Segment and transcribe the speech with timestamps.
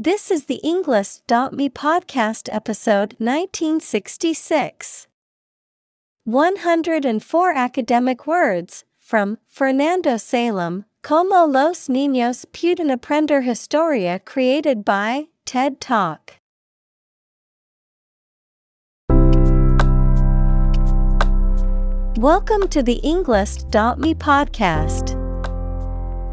[0.00, 5.08] This is the Englist.me podcast episode 1966.
[6.22, 15.80] 104 academic words from Fernando Salem, Como los niños pueden aprender historia created by TED
[15.80, 16.34] Talk.
[22.16, 25.17] Welcome to the Englist.me podcast.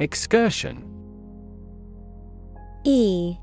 [0.00, 0.82] Excursion.
[2.84, 3.36] E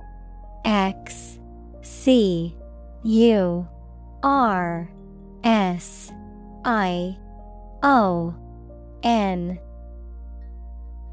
[0.66, 1.40] X
[1.84, 2.56] C
[3.04, 3.68] U
[4.24, 4.90] R
[5.44, 6.12] S
[6.66, 7.16] I
[7.84, 8.34] O
[9.04, 9.60] N.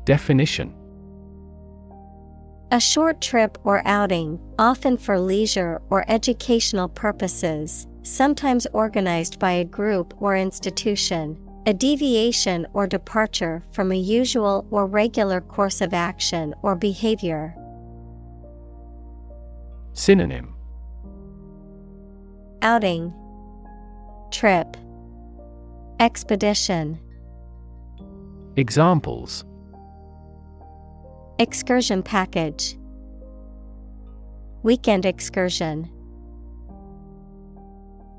[0.06, 0.75] Definition.
[2.70, 9.64] A short trip or outing, often for leisure or educational purposes, sometimes organized by a
[9.64, 11.39] group or institution.
[11.67, 17.57] A deviation or departure from a usual or regular course of action or behavior.
[19.95, 20.55] Synonym.
[22.61, 23.15] Outing,
[24.31, 24.77] Trip,
[26.01, 26.98] Expedition,
[28.57, 29.45] Examples.
[31.39, 32.77] Excursion package,
[34.63, 35.91] Weekend excursion.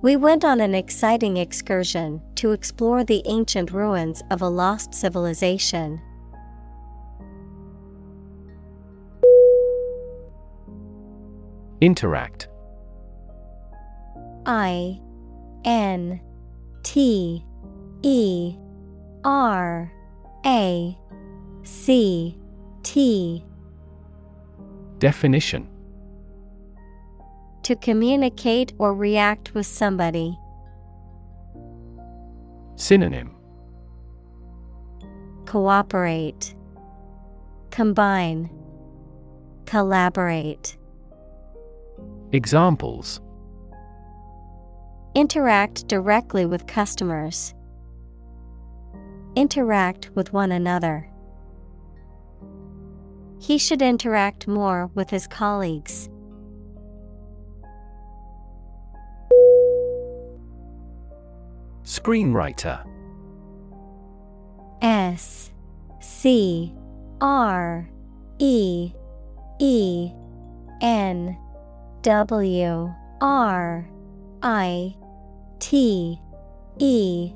[0.06, 6.00] We went on an exciting excursion to explore the ancient ruins of a lost civilization.
[11.82, 12.50] Interact.
[14.46, 15.02] I
[15.64, 16.22] N
[16.84, 17.44] T
[18.04, 18.56] E
[19.24, 19.92] R
[20.46, 20.96] A
[21.64, 22.38] C
[22.84, 23.44] T.
[25.00, 25.68] Definition
[27.66, 30.38] To communicate or react with somebody.
[32.76, 33.36] Synonym
[35.48, 36.54] Cooperate,
[37.72, 38.52] Combine,
[39.66, 40.78] Collaborate.
[42.34, 43.20] Examples
[45.16, 47.56] Interact directly with customers.
[49.36, 51.10] Interact with one another.
[53.40, 56.12] He should interact more with his colleagues.
[61.86, 62.84] Screenwriter.
[64.82, 65.52] S
[66.02, 66.74] C
[67.22, 67.88] R
[68.40, 68.92] E
[69.60, 70.12] E
[70.82, 71.38] N
[72.02, 73.90] W R
[74.42, 74.96] I
[75.60, 76.20] T
[76.80, 77.32] E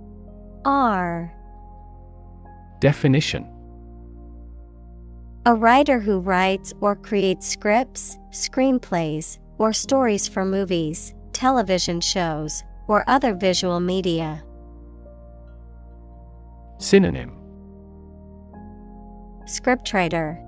[0.65, 1.33] R.
[2.79, 3.47] Definition.
[5.45, 13.03] A writer who writes or creates scripts, screenplays, or stories for movies, television shows, or
[13.07, 14.43] other visual media.
[16.79, 17.31] Synonym
[19.45, 20.43] Scriptwriter,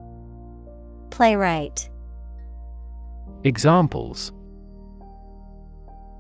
[1.12, 1.90] Playwright,
[3.44, 4.34] Examples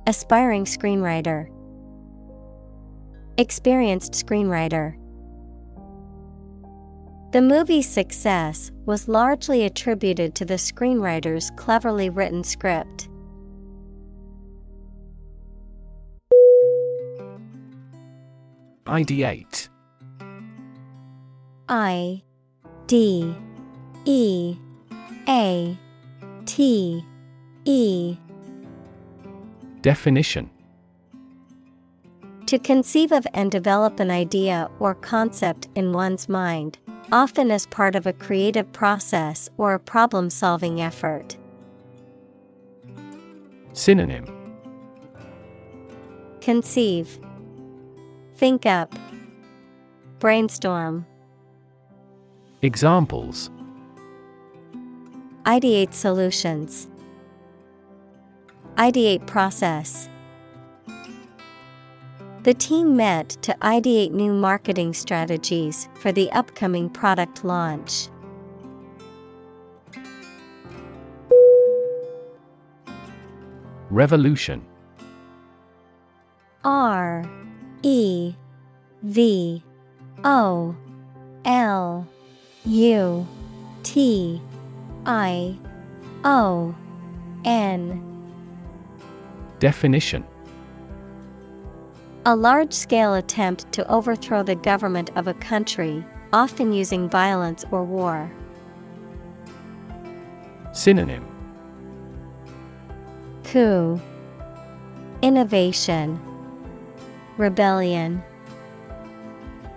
[0.07, 1.49] Aspiring screenwriter,
[3.37, 4.95] Experienced screenwriter.
[7.31, 13.07] The movie's success was largely attributed to the screenwriter's cleverly written script.
[18.85, 19.69] Ideate
[21.69, 22.23] I
[22.87, 23.35] D
[24.05, 24.55] E
[25.27, 25.77] A
[26.45, 27.05] T
[27.65, 28.17] E.
[29.81, 30.49] Definition.
[32.47, 36.77] To conceive of and develop an idea or concept in one's mind,
[37.11, 41.37] often as part of a creative process or a problem solving effort.
[43.73, 44.25] Synonym.
[46.41, 47.19] Conceive,
[48.41, 48.95] Think up,
[50.17, 51.05] Brainstorm,
[52.63, 53.51] Examples.
[55.43, 56.87] Ideate solutions,
[58.77, 60.09] Ideate process.
[62.41, 68.07] The team met to ideate new marketing strategies for the upcoming product launch.
[73.91, 74.65] Revolution.
[76.63, 77.23] R
[77.83, 78.33] E
[79.03, 79.63] V
[80.23, 80.75] O
[81.45, 82.07] L
[82.65, 83.27] U
[83.83, 84.41] T
[85.05, 85.57] I
[86.23, 86.75] O
[87.43, 88.07] N.
[89.59, 90.23] Definition.
[92.25, 97.83] A large scale attempt to overthrow the government of a country, often using violence or
[97.83, 98.31] war.
[100.71, 101.25] Synonym.
[103.43, 103.99] Coup.
[105.23, 106.19] Innovation
[107.41, 108.21] Rebellion.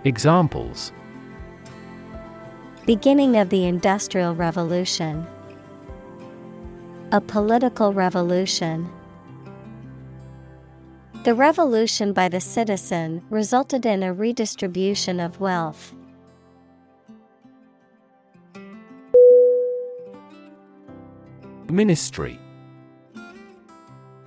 [0.03, 0.93] Examples.
[2.85, 5.25] Beginning of the Industrial Revolution.
[7.11, 8.87] A political revolution.
[11.23, 15.95] The revolution by the citizen resulted in a redistribution of wealth.
[21.67, 22.39] Ministry.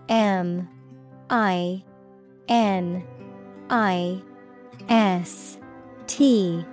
[0.08, 0.68] M
[1.30, 1.84] I
[2.48, 3.04] N
[3.70, 4.22] I
[4.88, 5.58] S
[6.06, 6.64] T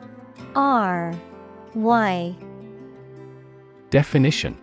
[0.55, 1.13] R
[1.73, 2.35] Y.
[3.89, 4.57] Definition.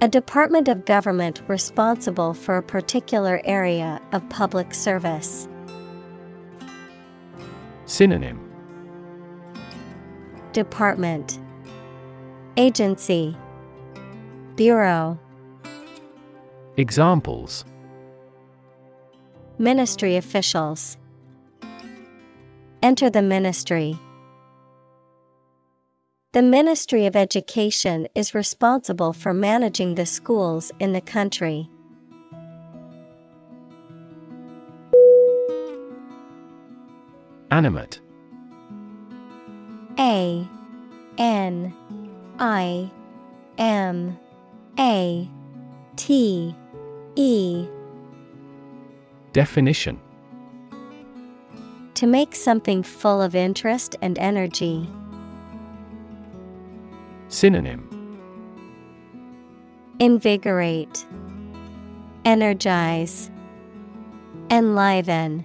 [0.00, 5.46] A department of government responsible for a particular area of public service.
[7.84, 8.40] Synonym.
[10.52, 11.38] Department.
[12.56, 13.36] Agency.
[14.56, 15.18] Bureau.
[16.78, 17.66] Examples
[19.60, 20.96] Ministry officials.
[22.82, 23.98] Enter the ministry.
[26.32, 31.68] The Ministry of Education is responsible for managing the schools in the country.
[37.50, 38.00] Animate.
[39.98, 40.48] A.
[41.18, 41.74] N.
[42.38, 42.90] I.
[43.58, 44.18] M.
[44.78, 45.28] A.
[45.96, 46.56] T.
[47.14, 47.68] E
[49.32, 50.00] Definition
[51.94, 54.88] To make something full of interest and energy.
[57.28, 57.86] Synonym
[60.00, 61.06] Invigorate,
[62.24, 63.30] Energize,
[64.50, 65.44] Enliven.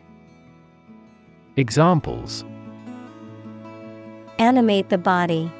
[1.57, 2.43] Examples
[4.39, 5.51] Animate the body.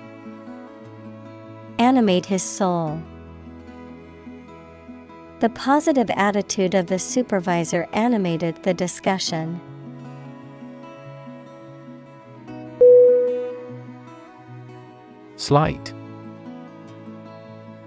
[1.78, 3.01] Animate his soul.
[5.42, 9.60] The positive attitude of the supervisor animated the discussion.
[15.36, 15.94] Slight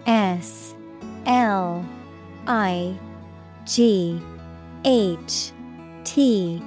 [0.06, 0.74] S
[1.24, 1.84] L
[2.46, 2.98] I
[3.64, 4.20] G
[4.84, 5.52] H
[6.04, 6.62] T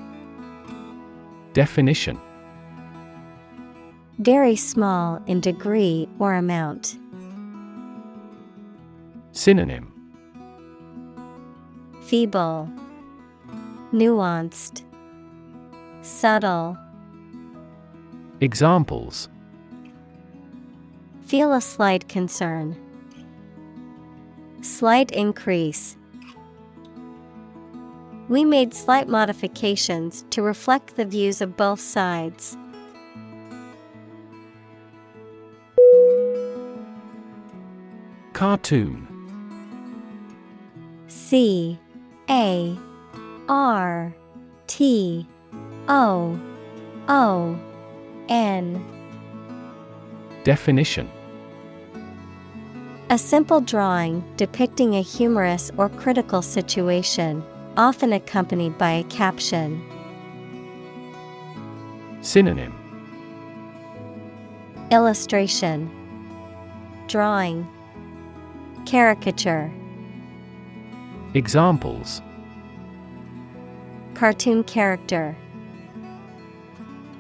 [1.54, 2.20] Definition
[4.18, 6.98] Very small in degree or amount.
[9.32, 9.91] Synonym
[12.12, 12.70] Feeble,
[13.94, 14.84] Nuanced,
[16.02, 16.78] Subtle.
[18.42, 19.30] Examples
[21.26, 22.76] Feel a slight concern.
[24.62, 25.96] Slight increase.
[28.28, 32.58] We made slight modifications to reflect the views of both sides.
[38.34, 39.08] Cartoon
[41.08, 41.80] C
[42.32, 42.78] A
[43.50, 44.16] R
[44.68, 45.28] T
[45.90, 46.40] O
[47.10, 47.60] O
[48.30, 48.86] N.
[50.46, 51.12] Definition.
[53.10, 57.44] A simple drawing depicting a humorous or critical situation,
[57.76, 59.84] often accompanied by a caption.
[62.22, 62.74] Synonym.
[64.90, 65.92] Illustration.
[67.10, 67.68] Drawing.
[68.86, 69.70] Caricature
[71.34, 72.22] Examples.
[74.16, 75.38] Cartoon character.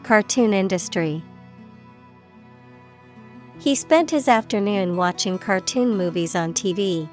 [0.03, 1.23] Cartoon industry.
[3.57, 7.07] He spent his afternoon watching cartoon movies on TV.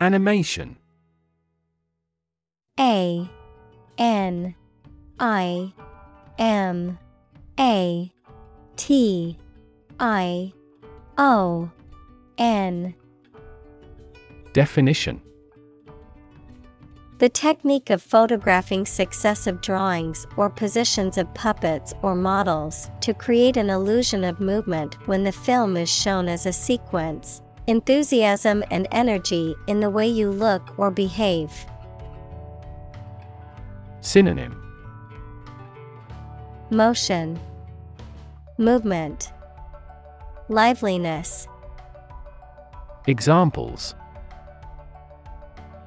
[0.00, 0.78] Animation.
[2.78, 3.28] A.
[3.98, 4.54] N.
[5.18, 5.74] I.
[6.38, 6.98] M.
[7.58, 8.10] A.
[8.76, 9.36] T.
[9.98, 10.54] I
[11.20, 11.70] O
[12.38, 12.94] N.
[14.54, 15.20] Definition.
[17.18, 23.68] The technique of photographing successive drawings or positions of puppets or models to create an
[23.68, 27.42] illusion of movement when the film is shown as a sequence.
[27.66, 31.52] Enthusiasm and energy in the way you look or behave.
[34.00, 34.56] Synonym.
[36.70, 37.38] Motion,
[38.56, 39.32] Movement,
[40.50, 41.46] Liveliness.
[43.06, 43.94] Examples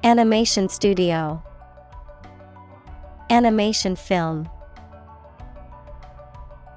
[0.02, 1.42] Animation studio,
[3.28, 4.48] Animation film.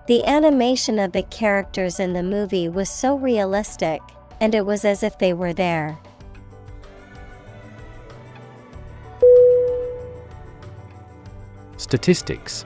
[0.07, 4.01] The animation of the characters in the movie was so realistic,
[4.41, 5.97] and it was as if they were there.
[11.77, 12.65] Statistics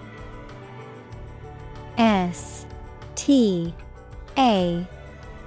[1.99, 2.65] S
[3.13, 3.75] T
[4.35, 4.87] A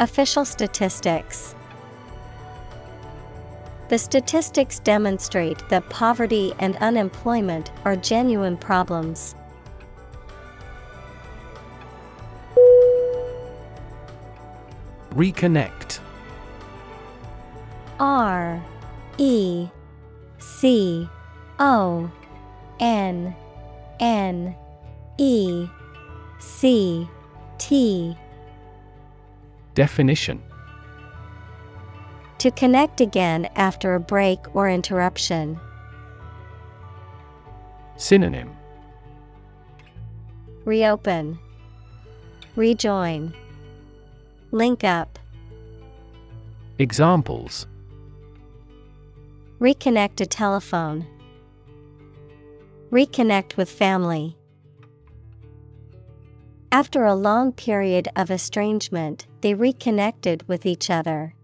[0.00, 1.54] Official statistics.
[3.90, 9.34] The statistics demonstrate that poverty and unemployment are genuine problems.
[15.10, 16.00] Reconnect
[17.98, 18.64] R
[19.18, 19.68] E
[20.38, 21.06] C
[21.58, 22.10] O
[22.78, 23.36] N
[24.00, 24.56] N
[25.18, 25.68] E
[26.38, 27.06] C
[27.58, 28.16] T
[29.80, 30.42] Definition.
[32.36, 35.58] To connect again after a break or interruption.
[37.96, 38.54] Synonym.
[40.66, 41.38] Reopen,
[42.56, 43.32] Rejoin,
[44.50, 45.18] Link up,
[46.78, 47.66] Examples.
[49.60, 51.06] Reconnect a telephone,
[52.90, 54.36] Reconnect with family.
[56.70, 61.34] After a long period of estrangement, they reconnected with each other.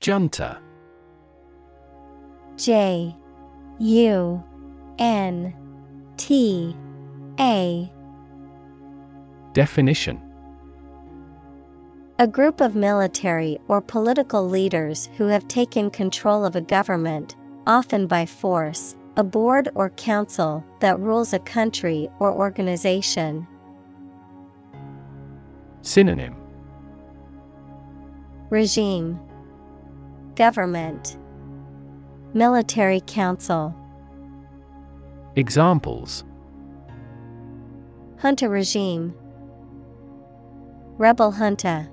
[0.00, 0.60] Junta.
[2.56, 3.14] J
[3.78, 4.42] U
[4.98, 5.54] N
[6.16, 6.74] T
[7.38, 7.92] A.
[9.52, 10.22] Definition.
[12.20, 18.08] A group of military or political leaders who have taken control of a government, often
[18.08, 23.44] by force, a board or council that rules a country or organization.
[25.82, 26.36] Synonym.
[28.48, 29.18] Regime.
[30.36, 31.18] Government.
[32.32, 33.74] Military Council.
[35.34, 36.22] Examples.
[38.22, 39.14] Junta regime.
[40.96, 41.88] Rebel junta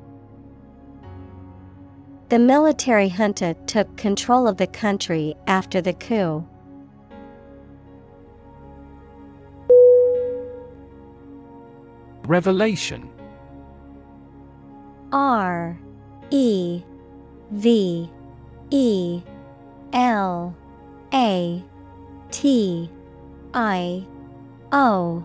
[2.30, 6.48] The military junta took control of the country after the coup.
[12.26, 13.10] Revelation.
[15.12, 15.80] R
[16.32, 16.84] E
[17.52, 18.10] V
[18.72, 19.22] E
[19.94, 20.56] L
[21.14, 21.64] A
[22.32, 22.90] T
[23.54, 24.06] I
[24.72, 25.24] O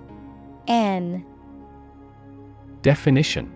[0.69, 1.25] N.
[2.83, 3.53] Definition.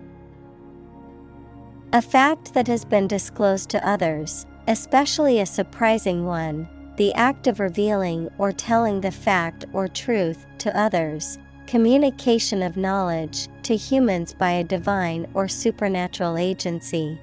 [1.93, 7.61] A fact that has been disclosed to others, especially a surprising one, the act of
[7.61, 14.50] revealing or telling the fact or truth to others, communication of knowledge to humans by
[14.52, 17.18] a divine or supernatural agency.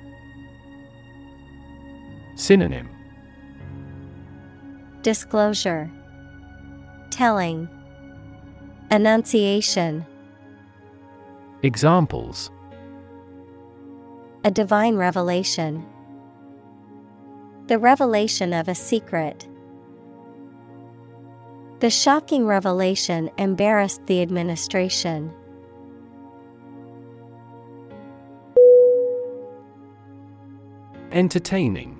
[2.35, 2.89] Synonym
[5.01, 5.91] Disclosure
[7.09, 7.67] Telling
[8.89, 10.05] Annunciation
[11.63, 12.49] Examples
[14.43, 15.85] A divine revelation.
[17.67, 19.47] The revelation of a secret.
[21.81, 25.33] The shocking revelation embarrassed the administration.
[31.11, 31.97] Entertaining.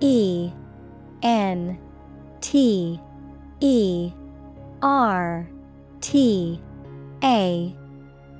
[0.00, 0.50] E
[1.22, 1.78] N
[2.40, 2.98] T
[3.60, 4.12] E
[4.80, 5.46] R
[6.00, 6.58] T
[7.22, 7.76] A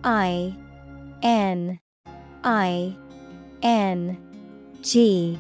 [0.05, 0.57] I
[1.23, 1.79] N
[2.45, 2.97] I
[3.63, 4.17] N
[4.81, 5.39] G.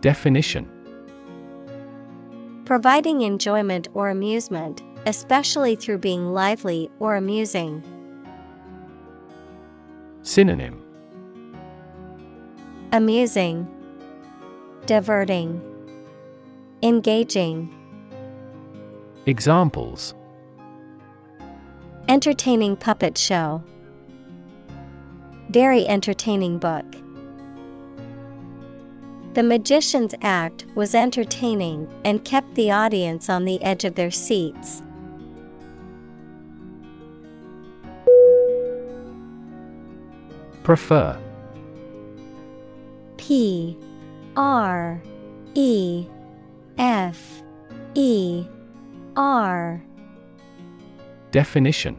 [0.00, 0.77] Definition
[2.68, 7.82] Providing enjoyment or amusement, especially through being lively or amusing.
[10.20, 10.78] Synonym
[12.92, 13.66] Amusing,
[14.84, 15.62] Diverting,
[16.82, 17.74] Engaging.
[19.24, 20.14] Examples
[22.06, 23.62] Entertaining puppet show.
[25.48, 26.84] Very entertaining book.
[29.38, 34.82] The magician's act was entertaining and kept the audience on the edge of their seats.
[40.64, 41.16] Prefer
[43.16, 43.78] P
[44.36, 45.00] R
[45.54, 46.08] E
[46.76, 47.44] F
[47.94, 48.44] E
[49.14, 49.80] R
[51.30, 51.96] Definition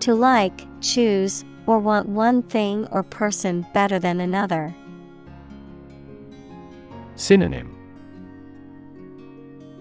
[0.00, 4.74] To like, choose, or want one thing or person better than another.
[7.16, 7.70] Synonym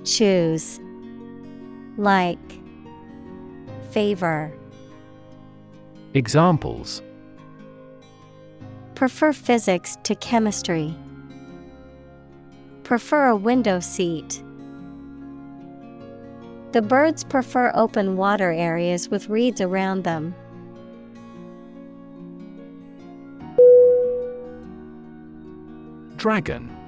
[0.06, 0.80] Choose
[1.98, 2.60] Like
[3.92, 4.52] Favor
[6.14, 7.02] Examples
[8.96, 10.96] Prefer physics to chemistry.
[12.84, 14.44] Prefer a window seat.
[16.72, 20.36] The birds prefer open water areas with reeds around them.
[26.18, 26.83] Dragon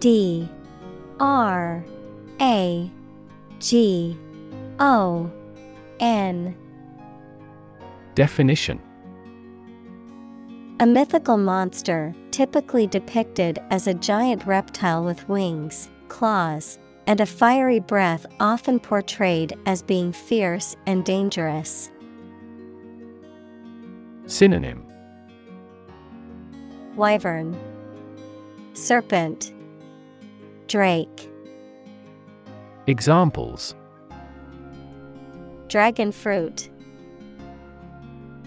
[0.00, 0.48] D
[1.18, 1.84] R
[2.40, 2.90] A
[3.58, 4.16] G
[4.78, 5.30] O
[6.00, 6.56] N.
[8.14, 8.80] Definition.
[10.80, 16.78] A mythical monster, typically depicted as a giant reptile with wings, claws,
[17.08, 21.90] and a fiery breath, often portrayed as being fierce and dangerous.
[24.26, 24.84] Synonym.
[26.94, 27.58] Wyvern,
[28.74, 29.52] Serpent,
[30.68, 31.30] Drake,
[32.86, 33.74] Examples
[35.68, 36.68] Dragon fruit,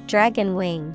[0.06, 0.94] Dragon wing.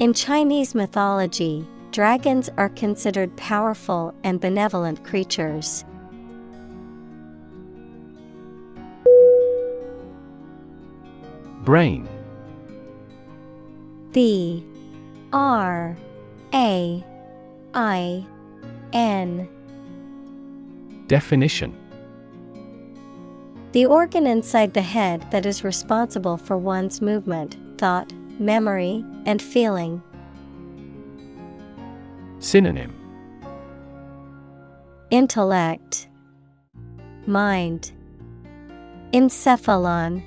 [0.00, 5.84] In Chinese mythology, dragons are considered powerful and benevolent creatures.
[11.62, 12.08] Brain
[14.10, 14.64] B
[15.32, 15.96] R
[16.52, 17.04] A
[17.72, 18.26] I
[18.92, 19.48] N
[21.06, 21.76] Definition
[23.72, 30.02] The organ inside the head that is responsible for one's movement, thought, memory, and feeling.
[32.38, 32.94] Synonym
[35.10, 36.08] Intellect,
[37.26, 37.92] Mind,
[39.12, 40.22] Encephalon.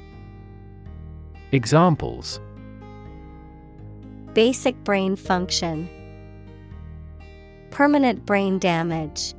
[1.53, 2.39] Examples
[4.33, 5.87] Basic brain function.
[7.73, 9.33] Permanent brain damage.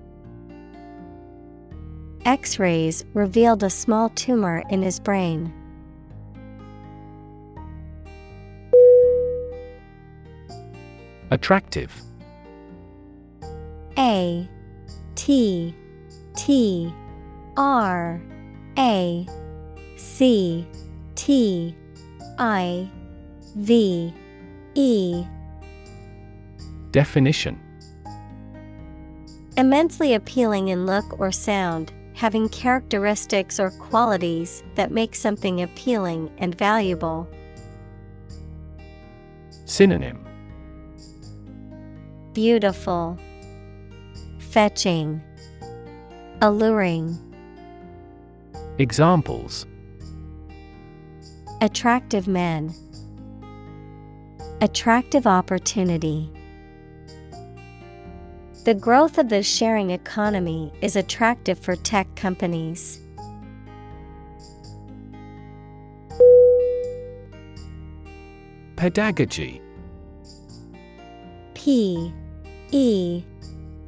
[2.24, 5.52] X rays revealed a small tumor in his brain.
[11.30, 11.92] Attractive
[13.96, 14.48] A
[15.14, 15.72] T
[16.34, 16.92] T
[17.56, 18.20] R
[18.76, 19.26] A
[19.96, 20.66] C
[21.14, 21.76] T
[22.38, 22.90] I
[23.54, 24.12] V
[24.74, 25.24] E
[26.90, 27.63] Definition
[29.56, 36.56] Immensely appealing in look or sound, having characteristics or qualities that make something appealing and
[36.56, 37.28] valuable.
[39.64, 40.26] Synonym.
[42.32, 43.16] Beautiful,
[44.38, 45.22] Fetching,
[46.42, 47.16] Alluring,
[48.78, 49.66] Examples.
[51.60, 52.74] Attractive men,
[54.60, 56.28] Attractive opportunity.
[58.64, 62.98] The growth of the sharing economy is attractive for tech companies.
[68.76, 69.60] Pedagogy.
[71.52, 72.10] P
[72.70, 73.22] E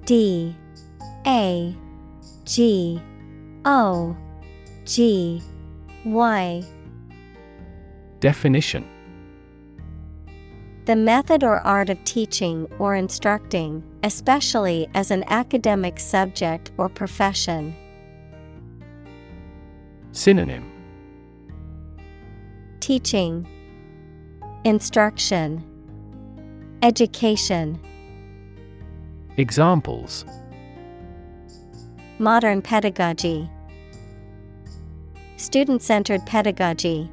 [0.05, 0.55] D
[1.27, 1.75] A
[2.45, 3.01] G
[3.65, 4.15] O
[4.85, 5.43] G
[6.05, 6.63] Y.
[8.21, 8.85] Definition.
[10.85, 17.75] The method or art of teaching or instructing, especially as an academic subject or profession.
[20.13, 20.71] Synonym
[22.79, 23.49] Teaching,
[24.63, 25.65] Instruction,
[26.83, 27.81] Education.
[29.39, 30.25] Examples
[32.21, 33.51] Modern pedagogy,
[35.37, 37.11] Student centered pedagogy.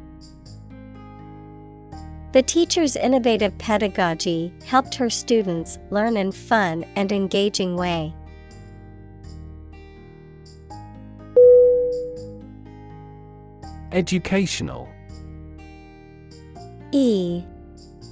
[2.33, 8.11] The teacher's innovative pedagogy helped her students learn in fun and engaging way.
[13.91, 14.89] Educational.
[16.91, 17.43] E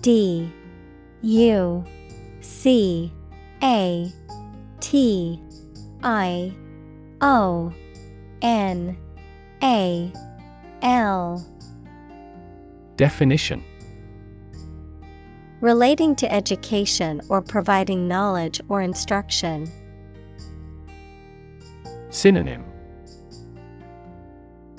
[0.02, 0.54] D
[1.24, 1.84] U
[2.42, 3.12] C
[3.64, 4.12] A
[4.82, 5.42] T
[6.04, 6.54] I
[7.22, 7.74] O
[8.44, 8.96] N
[9.64, 10.14] A
[10.84, 11.44] L.
[12.98, 13.64] Definition
[15.62, 19.72] Relating to education or providing knowledge or instruction.
[22.10, 22.66] Synonym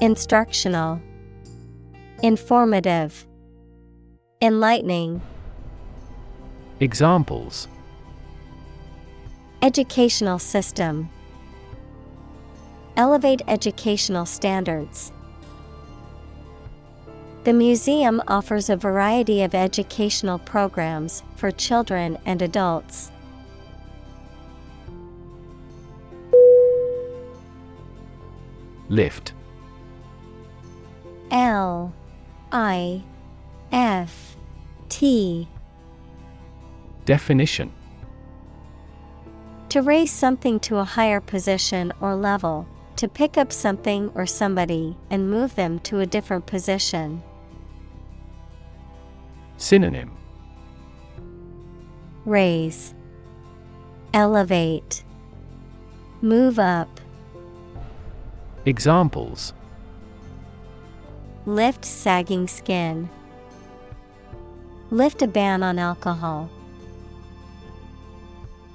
[0.00, 1.00] Instructional,
[2.24, 3.24] Informative,
[4.40, 5.22] Enlightening.
[6.80, 7.68] Examples
[9.62, 11.08] Educational system.
[12.96, 15.12] Elevate educational standards.
[17.44, 23.10] The museum offers a variety of educational programs for children and adults.
[28.88, 29.32] Lift
[31.32, 31.92] L
[32.52, 33.02] I
[33.72, 34.36] F
[34.88, 35.48] T
[37.04, 37.72] Definition
[39.70, 44.96] To raise something to a higher position or level, to pick up something or somebody
[45.10, 47.20] and move them to a different position.
[49.62, 50.10] Synonym.
[52.24, 52.94] Raise,
[54.12, 55.04] Elevate,
[56.20, 57.00] Move up,
[58.66, 59.54] Examples.
[61.46, 63.08] Lift sagging skin,
[64.90, 66.50] Lift a ban on alcohol.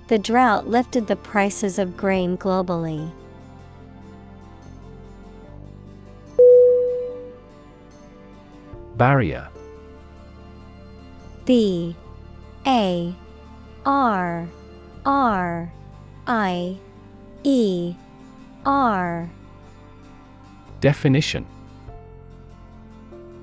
[0.08, 3.12] The drought lifted the prices of grain globally.
[8.96, 9.50] Barrier
[11.48, 11.96] B
[12.66, 13.16] A
[13.86, 14.50] R
[15.06, 15.74] R
[16.28, 16.78] I
[17.46, 17.96] E
[18.66, 19.30] R.
[20.82, 21.46] Definition.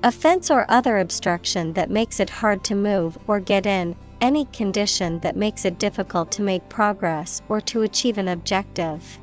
[0.03, 4.45] A fence or other obstruction that makes it hard to move or get in, any
[4.53, 9.17] condition that makes it difficult to make progress or to achieve an objective.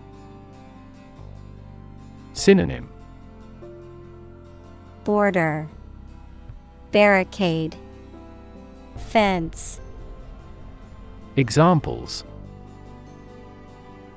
[2.32, 2.88] Synonym.
[5.04, 5.68] Border.
[6.90, 7.76] Barricade
[9.08, 9.80] Fence.
[11.36, 12.24] Examples.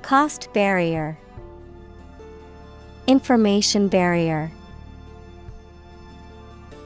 [0.02, 1.18] Cost barrier.
[3.06, 4.50] Information barrier.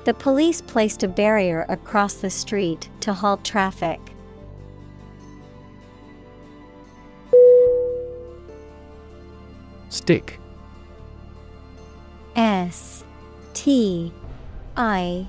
[0.04, 4.00] The police placed a barrier across the street to halt traffic.
[9.88, 10.38] Stick.
[12.36, 13.04] S
[13.52, 14.12] T
[14.76, 15.28] I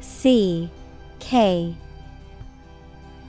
[0.00, 0.70] C
[1.18, 1.74] K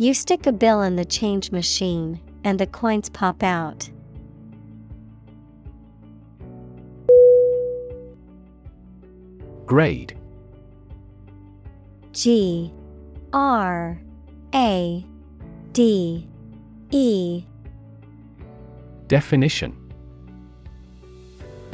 [0.00, 3.90] You stick a bill in the change machine, and the coins pop out.
[9.66, 10.16] Grade
[12.12, 12.72] G
[13.34, 14.00] R
[14.54, 15.04] A
[15.74, 16.26] D
[16.92, 17.44] E
[19.06, 19.76] Definition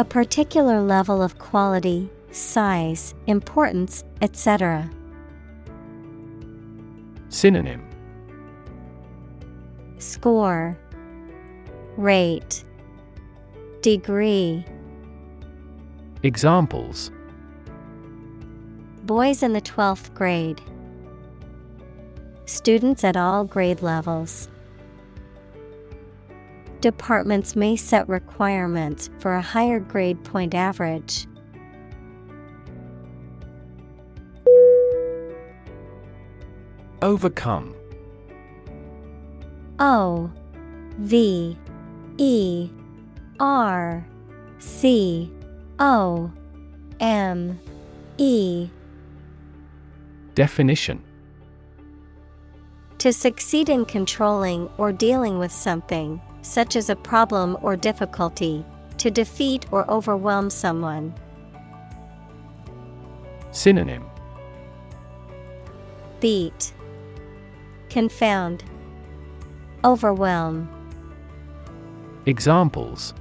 [0.01, 4.91] A particular level of quality, size, importance, etc.
[7.29, 7.86] Synonym
[9.99, 10.79] Score
[11.97, 12.65] Rate
[13.81, 14.65] Degree
[16.23, 17.11] Examples
[19.05, 20.61] Boys in the 12th grade.
[22.45, 24.51] Students at all grade levels.
[26.81, 31.27] Departments may set requirements for a higher grade point average.
[37.01, 37.75] Overcome
[39.79, 40.31] O
[40.99, 41.57] V
[42.19, 42.71] E
[43.39, 44.07] R
[44.59, 45.31] C
[45.79, 46.31] O
[47.01, 47.61] M
[48.19, 48.69] E.
[50.35, 51.03] Definition.
[52.99, 58.65] To succeed in controlling or dealing with something, such as a problem or difficulty,
[58.99, 61.15] to defeat or overwhelm someone.
[63.53, 64.05] Synonym.
[66.21, 66.73] Beat,
[67.91, 68.65] Confound,
[69.87, 70.69] Overwhelm,
[72.27, 73.15] Examples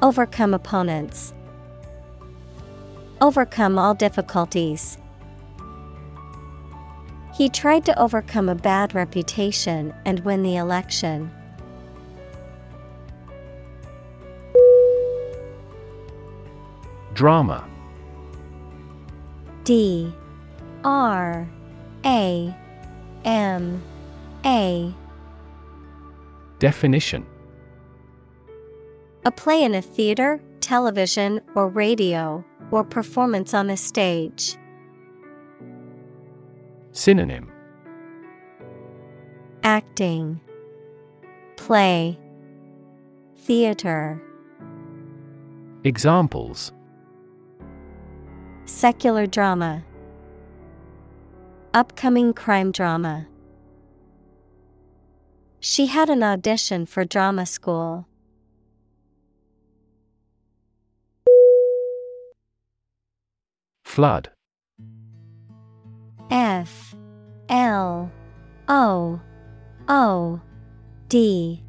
[0.00, 1.34] Overcome opponents.
[3.20, 4.96] Overcome all difficulties.
[7.34, 11.32] He tried to overcome a bad reputation and win the election.
[17.14, 17.68] Drama
[19.64, 20.14] D
[20.84, 21.48] R
[22.04, 22.56] A
[23.24, 23.82] M
[24.44, 24.94] A.
[26.58, 27.26] Definition.
[29.24, 34.56] A play in a theater, television, or radio, or performance on a stage.
[36.92, 37.50] Synonym.
[39.64, 40.40] Acting.
[41.56, 42.18] Play.
[43.38, 44.22] Theater.
[45.84, 46.72] Examples.
[48.66, 49.84] Secular drama.
[51.74, 53.26] Upcoming crime drama
[55.60, 58.06] She had an audition for drama school.
[63.84, 64.30] Flood.
[66.30, 66.94] F.
[67.48, 68.12] L.
[68.68, 69.20] O.
[69.88, 70.40] O.
[71.08, 71.64] D.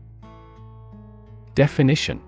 [1.56, 2.22] Definition.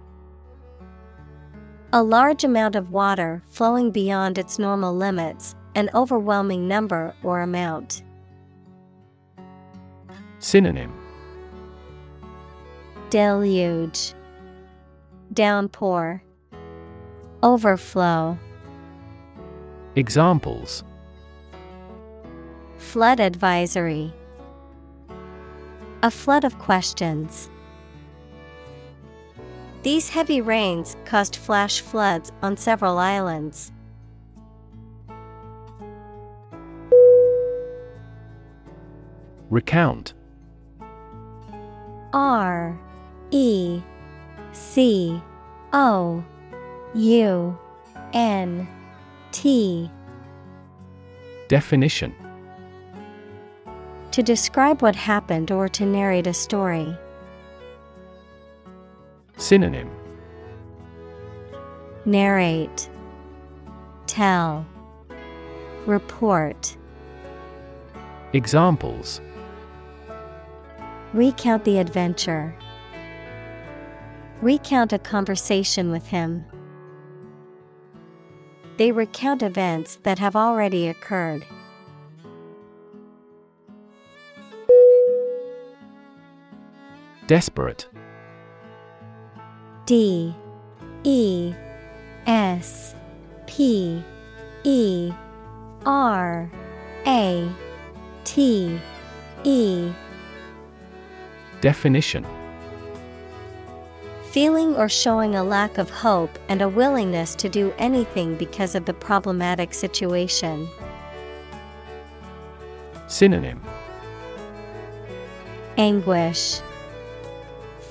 [1.94, 8.02] A large amount of water flowing beyond its normal limits, an overwhelming number or amount.
[10.40, 11.01] Synonym
[13.12, 14.14] Deluge
[15.34, 16.24] Downpour
[17.44, 18.40] Overflow.
[19.98, 20.86] Examples.
[22.78, 24.14] Flood advisory.
[26.02, 27.50] A flood of questions.
[29.84, 33.74] These heavy rains caused flash floods on several islands.
[39.50, 40.14] Recount.
[42.14, 42.80] R
[43.32, 43.82] E
[44.52, 45.22] C
[45.74, 46.24] O
[46.94, 47.58] U
[48.14, 48.68] N
[49.32, 49.90] T.
[51.48, 52.14] Definition.
[54.12, 56.98] To describe what happened or to narrate a story.
[59.38, 59.90] Synonym.
[62.06, 62.90] Narrate.
[64.08, 64.66] Tell.
[65.86, 66.76] Report.
[68.34, 69.22] Examples.
[71.14, 72.56] Recount the adventure.
[74.42, 76.44] Recount a conversation with him.
[78.78, 81.46] They recount events that have already occurred.
[87.28, 87.88] Desperate.
[89.86, 90.36] D.
[91.04, 91.54] E.
[92.26, 92.96] S.
[93.46, 94.04] P.
[94.64, 95.14] E.
[95.86, 96.52] R.
[97.06, 97.48] A.
[98.24, 98.80] T.
[99.44, 99.92] E.
[101.62, 102.41] Definition
[104.32, 108.86] Feeling or showing a lack of hope and a willingness to do anything because of
[108.86, 110.70] the problematic situation.
[113.08, 113.62] Synonym
[115.78, 116.62] Anguish,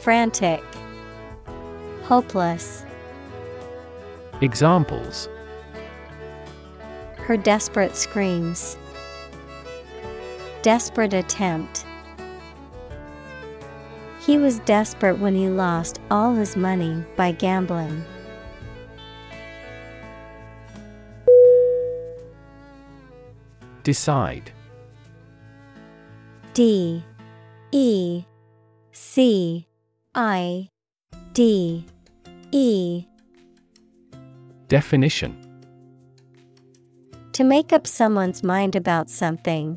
[0.01, 0.63] Frantic,
[2.05, 2.87] Hopeless.
[4.41, 5.29] Examples
[7.19, 8.79] Her desperate screams.
[10.63, 11.85] Desperate attempt.
[14.31, 18.05] He was desperate when he lost all his money by gambling.
[23.83, 24.53] Decide.
[26.55, 27.03] D.
[27.73, 28.23] E.
[28.93, 29.67] C.
[30.15, 30.69] I.
[31.33, 31.85] D.
[32.53, 33.07] E.
[34.69, 35.35] Definition.
[37.33, 39.77] To make up someone's mind about something,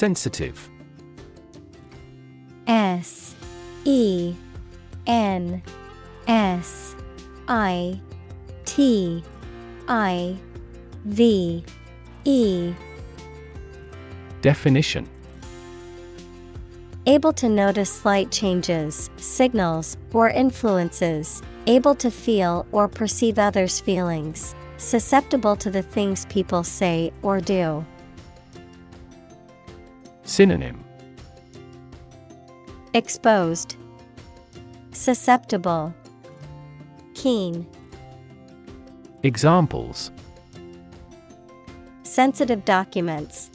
[0.00, 0.70] Sensitive.
[2.66, 3.34] S
[3.84, 4.34] E
[5.06, 5.62] N
[6.26, 6.96] S
[7.46, 8.00] I
[8.64, 9.22] T
[9.88, 10.38] I
[11.04, 11.62] V
[12.24, 12.74] E.
[14.40, 15.06] Definition.
[17.04, 24.54] Able to notice slight changes, signals, or influences, able to feel or perceive others' feelings,
[24.78, 27.84] susceptible to the things people say or do.
[30.30, 30.84] Synonym
[32.94, 33.74] Exposed,
[34.92, 35.92] Susceptible,
[37.14, 37.66] Keen.
[39.24, 40.12] Examples
[42.04, 43.50] Sensitive documents.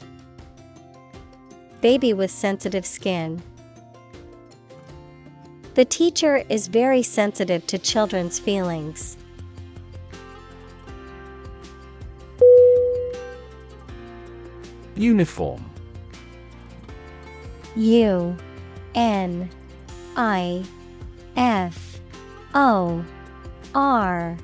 [1.80, 3.42] Baby with sensitive skin.
[5.76, 9.16] The teacher is very sensitive to children's feelings.
[14.94, 15.64] Uniform
[17.76, 18.36] U
[18.94, 19.50] N
[20.16, 20.64] I
[21.36, 22.00] F
[22.54, 23.04] O
[23.74, 24.36] R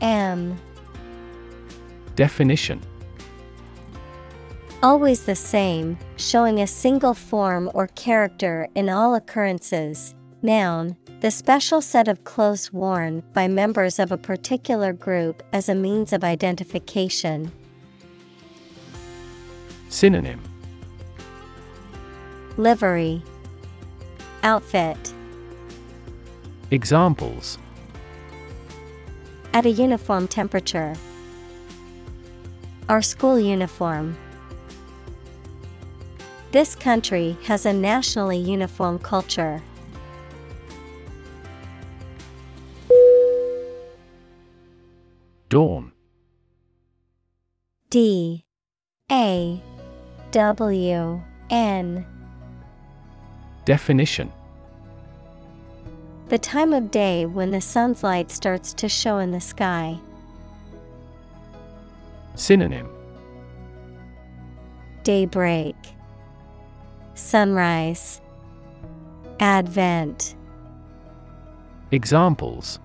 [0.00, 0.58] M
[2.16, 2.80] Definition
[4.82, 10.16] Always the same, showing a single form or character in all occurrences.
[10.42, 15.74] Noun, the special set of clothes worn by members of a particular group as a
[15.76, 17.52] means of identification.
[19.88, 20.51] Synonym
[22.58, 23.22] Livery.
[24.42, 25.14] Outfit.
[26.70, 27.56] Examples.
[29.54, 30.94] At a uniform temperature.
[32.90, 34.18] Our school uniform.
[36.50, 39.62] This country has a nationally uniform culture.
[45.48, 45.92] Dawn.
[47.88, 48.44] D.
[49.10, 49.62] A.
[50.32, 51.22] W.
[51.48, 52.06] N
[53.64, 54.32] Definition
[56.28, 59.98] The time of day when the sun's light starts to show in the sky.
[62.34, 62.88] Synonym
[65.04, 65.76] Daybreak
[67.14, 68.20] Sunrise
[69.38, 70.34] Advent
[71.92, 72.80] Examples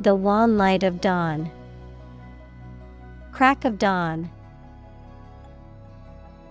[0.00, 1.50] The wan light of dawn.
[3.32, 4.30] Crack of dawn.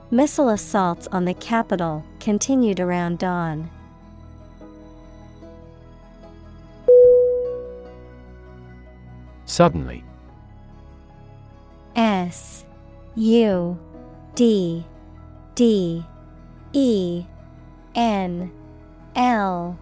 [0.10, 3.70] Missile assaults on the capital continued around dawn.
[9.46, 10.04] Suddenly
[11.96, 12.64] S
[13.16, 13.78] U
[14.36, 14.86] D
[15.56, 16.06] D
[16.72, 17.26] E
[17.96, 18.52] N
[19.16, 19.78] L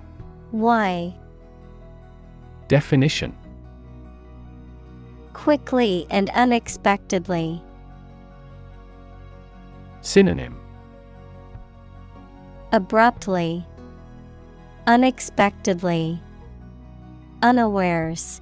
[0.51, 1.13] Y
[2.67, 3.35] Definition
[5.33, 7.61] Quickly and unexpectedly.
[10.05, 10.55] Synonym
[12.71, 13.65] Abruptly.
[14.85, 16.21] Unexpectedly.
[17.41, 18.39] Unawares.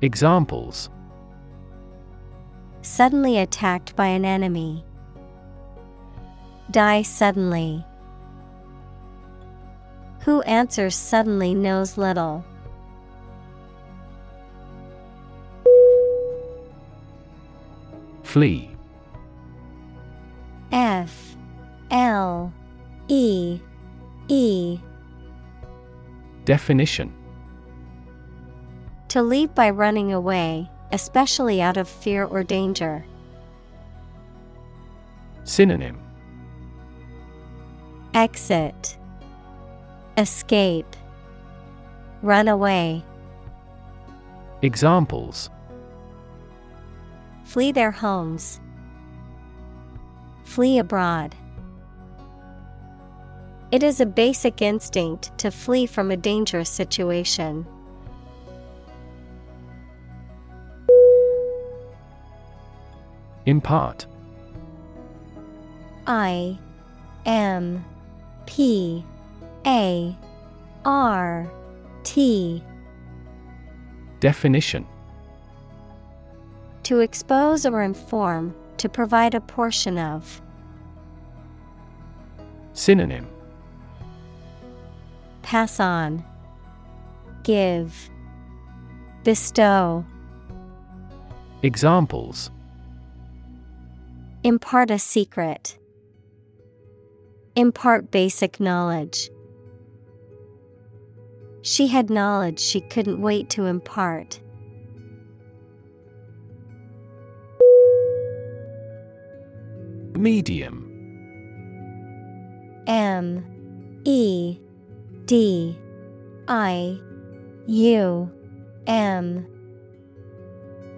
[0.00, 0.88] Examples
[2.80, 4.82] Suddenly attacked by an enemy.
[6.70, 7.84] Die suddenly.
[10.20, 12.46] Who answers suddenly knows little.
[18.22, 18.77] Flee
[22.28, 22.52] L
[23.08, 23.60] E
[24.28, 24.78] E
[26.44, 27.12] Definition
[29.08, 33.04] To leave by running away, especially out of fear or danger.
[35.44, 35.98] Synonym
[38.14, 38.98] Exit
[40.18, 40.96] Escape
[42.20, 43.04] Run away.
[44.60, 45.50] Examples
[47.44, 48.60] Flee their homes.
[50.44, 51.34] Flee abroad.
[53.70, 57.66] It is a basic instinct to flee from a dangerous situation.
[63.44, 64.06] Impart
[66.06, 66.58] I
[67.26, 67.84] M
[68.46, 69.04] P
[69.66, 70.16] A
[70.86, 71.50] R
[72.04, 72.62] T
[74.20, 74.86] Definition
[76.84, 80.40] To expose or inform, to provide a portion of.
[82.72, 83.26] Synonym
[85.48, 86.22] Pass on.
[87.42, 88.10] Give.
[89.24, 90.04] Bestow.
[91.62, 92.50] Examples
[94.44, 95.78] Impart a secret.
[97.56, 99.30] Impart basic knowledge.
[101.62, 104.42] She had knowledge she couldn't wait to impart.
[110.14, 110.84] Medium
[112.86, 113.42] M
[114.04, 114.58] E
[115.28, 115.78] D.
[116.48, 116.98] I.
[117.66, 118.32] U.
[118.86, 119.46] M.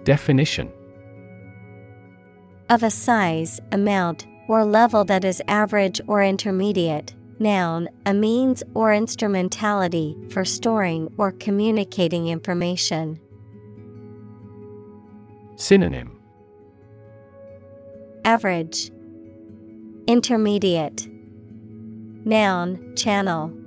[0.05, 0.71] Definition.
[2.69, 7.13] Of a size, amount, or level that is average or intermediate.
[7.39, 13.19] Noun, a means or instrumentality for storing or communicating information.
[15.57, 16.17] Synonym.
[18.23, 18.91] Average,
[20.07, 21.09] Intermediate,
[22.23, 23.57] Noun, channel.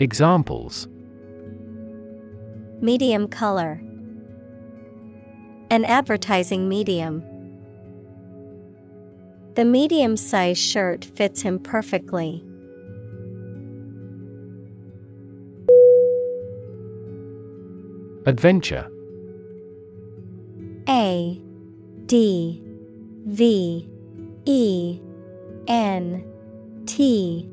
[0.00, 0.86] Examples
[2.80, 3.80] medium color.
[5.70, 7.24] An advertising medium.
[9.54, 12.44] The medium sized shirt fits him perfectly.
[18.24, 18.88] Adventure
[20.88, 21.42] A
[22.06, 22.62] D
[23.26, 23.90] V
[24.44, 25.00] E
[25.66, 26.24] N
[26.86, 27.50] T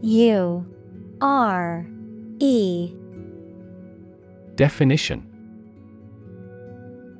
[0.00, 0.71] U
[1.22, 1.86] R
[2.40, 2.92] E.
[4.56, 5.24] Definition.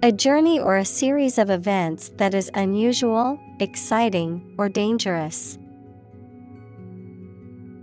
[0.03, 5.57] A journey or a series of events that is unusual, exciting, or dangerous.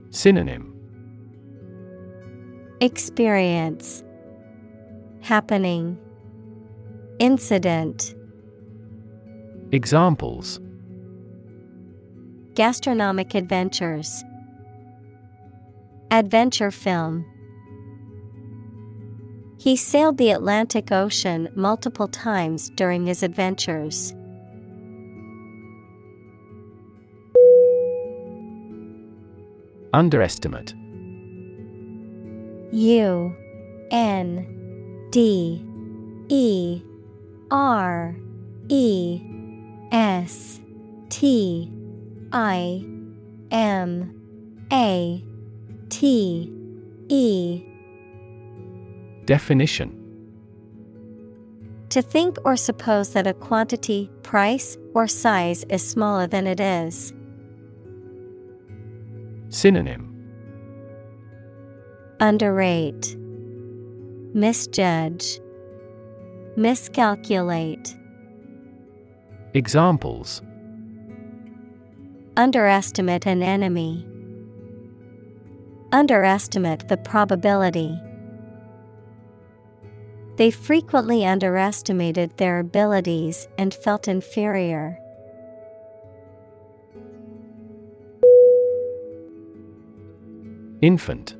[0.10, 0.76] Synonym.
[2.82, 4.04] Experience.
[5.22, 5.98] Happening.
[7.20, 8.14] Incident.
[9.72, 10.60] Examples.
[12.56, 14.26] Gastronomic adventures
[16.12, 17.24] Adventure film.
[19.60, 24.14] He sailed the Atlantic Ocean multiple times during his adventures.
[29.94, 30.74] Underestimate.
[32.72, 33.36] U
[33.92, 35.64] N D
[36.30, 36.82] E
[37.52, 38.16] R
[38.70, 39.22] E
[39.92, 40.60] S
[41.10, 41.72] T
[42.32, 42.84] I
[43.52, 45.24] M A
[45.90, 46.52] T
[47.10, 47.64] E
[49.26, 49.96] Definition
[51.90, 57.14] To think or suppose that a quantity, price, or size is smaller than it is.
[59.50, 60.06] Synonym
[62.20, 63.16] Underrate,
[64.34, 65.40] Misjudge,
[66.56, 67.96] Miscalculate.
[69.54, 70.42] Examples
[72.38, 74.09] Underestimate an enemy.
[75.92, 78.00] Underestimate the probability.
[80.36, 85.00] They frequently underestimated their abilities and felt inferior.
[90.82, 91.36] Infant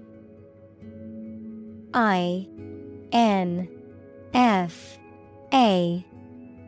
[1.94, 2.48] I
[3.12, 3.70] N
[4.34, 4.98] F
[5.54, 6.06] A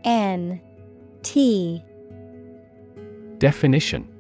[0.06, 0.62] N
[1.24, 1.84] T
[3.40, 4.11] Definition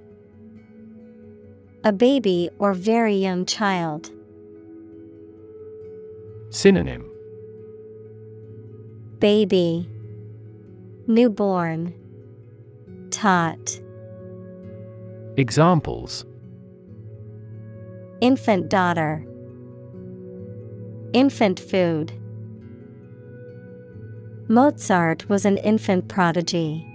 [1.83, 4.11] A baby or very young child.
[6.51, 7.09] Synonym.
[9.17, 9.89] Baby.
[11.07, 11.95] Newborn.
[13.09, 13.79] Tot.
[15.37, 16.23] Examples.
[18.21, 19.25] Infant daughter.
[21.13, 22.11] Infant food.
[24.47, 26.90] Mozart was an infant prodigy.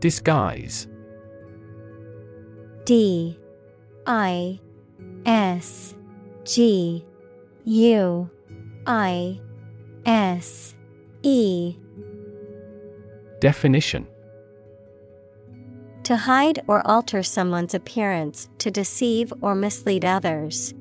[0.00, 0.86] Disguise.
[2.84, 3.36] D
[4.06, 4.60] I
[5.26, 5.94] S
[6.44, 7.04] G
[7.64, 8.30] U
[8.86, 9.40] I
[10.06, 10.74] S
[11.22, 11.76] E.
[13.40, 14.06] Definition.
[16.04, 20.74] To hide or alter someone's appearance to deceive or mislead others.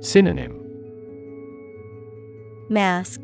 [0.00, 0.56] Synonym.
[2.68, 3.22] Mask.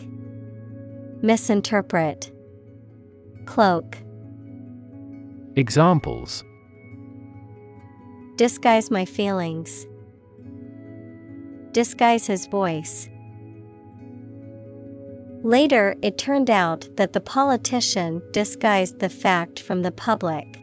[1.21, 2.31] Misinterpret
[3.47, 3.97] Cloak
[5.57, 6.45] Examples
[8.37, 9.87] Disguise my feelings.
[11.73, 13.09] Disguise his voice.
[15.43, 20.61] Later, it turned out that the politician disguised the fact from the public.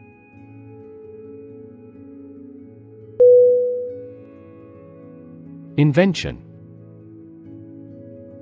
[5.76, 6.40] Invention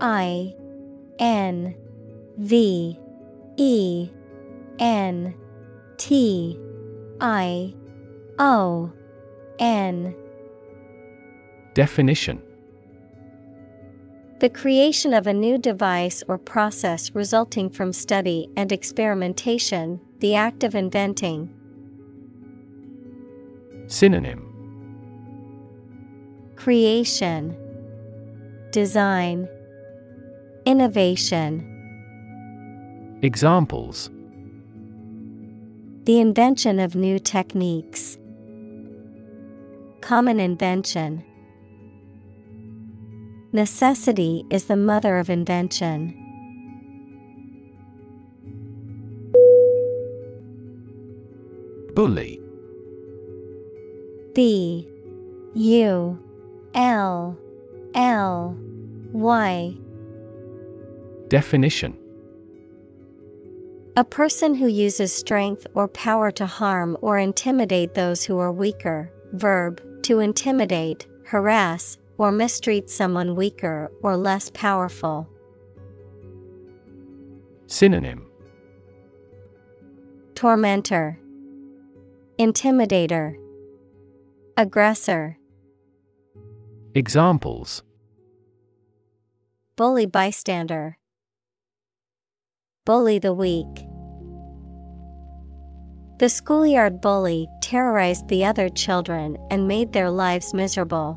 [0.03, 0.55] I
[1.19, 1.75] N
[2.37, 2.99] V
[3.57, 4.11] E
[4.83, 5.35] N
[5.97, 6.59] T
[7.21, 7.73] I
[8.41, 8.93] O
[9.61, 10.13] N.
[11.73, 12.43] Definition.
[14.41, 20.65] The creation of a new device or process resulting from study and experimentation, the act
[20.65, 21.55] of inventing.
[23.87, 24.49] Synonym.
[26.57, 27.57] Creation,
[28.73, 29.49] Design,
[30.67, 31.69] Innovation.
[33.23, 34.11] Examples
[36.05, 38.19] The invention of new techniques.
[40.01, 41.23] Common invention.
[43.53, 46.13] Necessity is the mother of invention.
[51.95, 52.41] Bully.
[54.35, 54.89] B.
[55.55, 56.19] U.
[56.75, 57.39] L.
[57.95, 58.57] L.
[59.13, 59.77] Y.
[61.29, 62.02] Definition
[63.95, 69.13] A person who uses strength or power to harm or intimidate those who are weaker,
[69.35, 75.29] Verb to intimidate, harass, or mistreat someone weaker or less powerful.
[77.67, 78.27] Synonym
[80.35, 81.19] Tormentor,
[82.39, 83.37] Intimidator,
[84.57, 85.37] Aggressor.
[86.95, 87.83] Examples
[89.77, 90.97] Bully bystander.
[92.85, 93.87] Bully the weak.
[96.19, 101.17] The schoolyard bully terrorized the other children and made their lives miserable.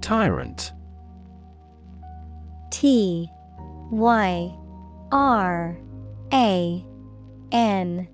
[0.00, 0.72] Tyrant
[2.70, 3.28] T
[3.90, 4.56] Y
[5.12, 5.78] R
[6.32, 6.84] A
[7.52, 8.08] N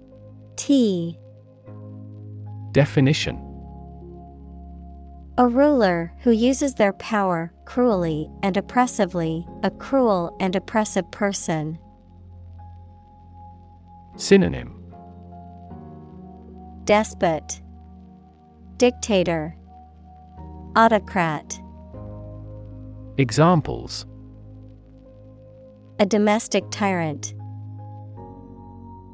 [0.56, 1.16] T
[2.72, 3.36] Definition
[5.38, 11.78] A ruler who uses their power cruelly and oppressively, a cruel and oppressive person.
[14.16, 14.74] Synonym
[16.82, 17.62] Despot,
[18.76, 19.54] Dictator,
[20.74, 21.60] Autocrat.
[23.18, 24.04] Examples
[26.00, 27.34] A domestic tyrant.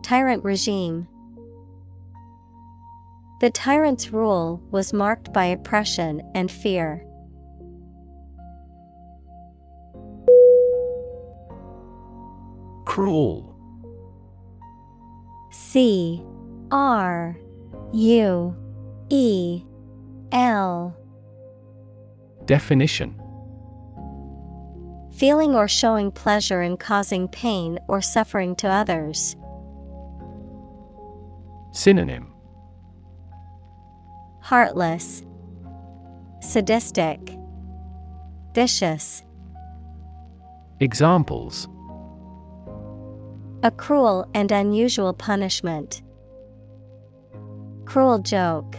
[0.02, 1.07] Tyrant regime.
[3.42, 7.07] The tyrant's rule was marked by oppression and fear.
[12.97, 13.55] Cruel.
[15.51, 16.24] C
[16.70, 17.36] R
[17.92, 18.57] U
[19.11, 19.62] E
[20.32, 20.97] L.
[22.47, 23.20] Definition.
[25.12, 29.36] Feeling or showing pleasure in causing pain or suffering to others.
[31.72, 32.32] Synonym.
[34.40, 35.22] Heartless,
[36.40, 37.20] Sadistic,
[38.55, 39.22] Vicious.
[40.80, 41.68] Examples
[43.66, 46.00] A cruel and unusual punishment.
[47.84, 48.76] Cruel joke.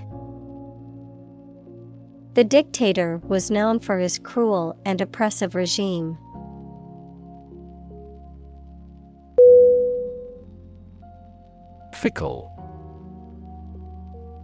[2.36, 6.18] The dictator was known for his cruel and oppressive regime.
[11.94, 12.50] Fickle.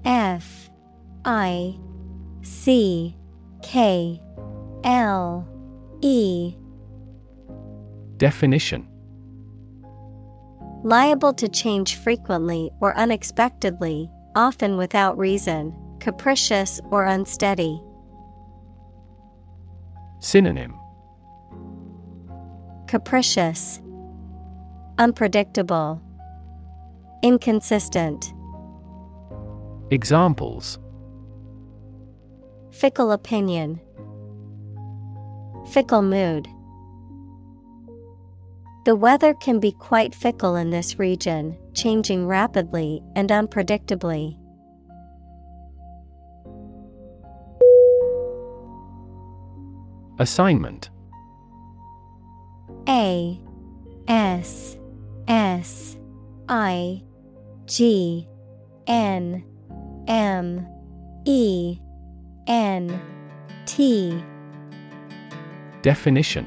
[0.03, 0.69] F.
[1.23, 1.79] I.
[2.41, 3.15] C.
[3.61, 4.21] K.
[4.83, 5.47] L.
[6.01, 6.57] E.
[8.17, 8.92] Definition
[10.83, 17.81] Liable to change frequently or unexpectedly, often without reason, capricious or unsteady.
[20.19, 20.77] Synonym
[22.87, 23.81] Capricious,
[24.97, 26.01] Unpredictable,
[27.23, 28.33] Inconsistent.
[29.89, 30.79] Examples
[32.71, 33.79] Fickle opinion,
[35.71, 36.45] Fickle mood.
[38.85, 44.37] The weather can be quite fickle in this region, changing rapidly and unpredictably.
[50.19, 50.89] Assignment.
[52.89, 53.39] A
[54.09, 54.77] S
[55.29, 55.97] S
[56.49, 57.01] I
[57.65, 58.27] G
[58.85, 59.45] N
[60.09, 60.67] M
[61.23, 61.79] E
[62.47, 63.01] N
[63.65, 64.21] T.
[65.81, 66.45] Definition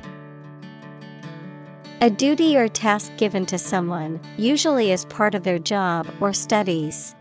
[2.02, 7.14] A duty or task given to someone, usually as part of their job or studies.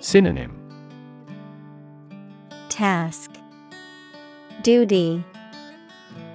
[0.00, 0.60] Synonym
[2.68, 3.30] Task
[4.62, 5.24] Duty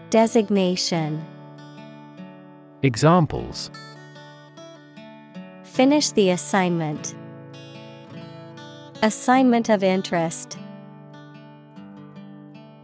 [0.09, 1.23] Designation
[2.81, 3.69] Examples
[5.63, 7.15] Finish the assignment.
[9.03, 10.58] Assignment of interest.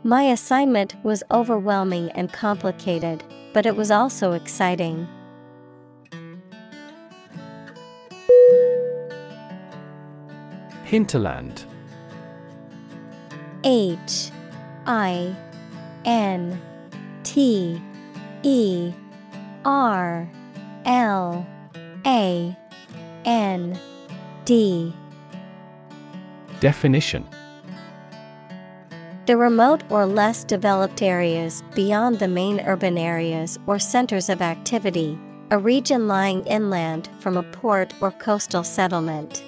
[0.05, 5.07] My assignment was overwhelming and complicated, but it was also exciting.
[10.83, 11.65] Hinterland.
[13.63, 14.29] H
[14.85, 15.35] I
[16.05, 16.61] N
[17.23, 17.81] T
[18.43, 18.93] E
[19.65, 20.29] R
[20.85, 21.47] L
[22.05, 22.55] A
[23.25, 23.79] N
[24.45, 24.93] D.
[26.59, 27.27] Definition
[29.25, 35.17] The remote or less developed areas beyond the main urban areas or centers of activity,
[35.49, 39.43] a region lying inland from a port or coastal settlement.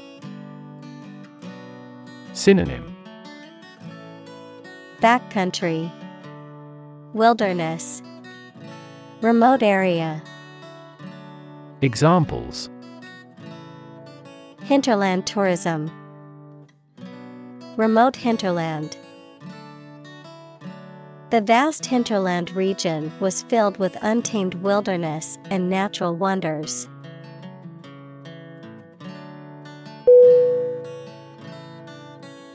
[2.33, 2.95] Synonym.
[4.99, 5.91] Backcountry,
[7.13, 8.01] Wilderness,
[9.21, 10.23] Remote area,
[11.83, 12.71] Examples.
[14.63, 15.91] Hinterland tourism,
[17.77, 18.97] Remote hinterland.
[21.29, 26.87] The vast hinterland region was filled with untamed wilderness and natural wonders.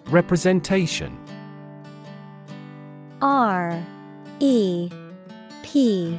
[0.06, 1.18] Representation
[3.20, 3.84] R
[4.40, 4.88] E
[5.62, 6.18] P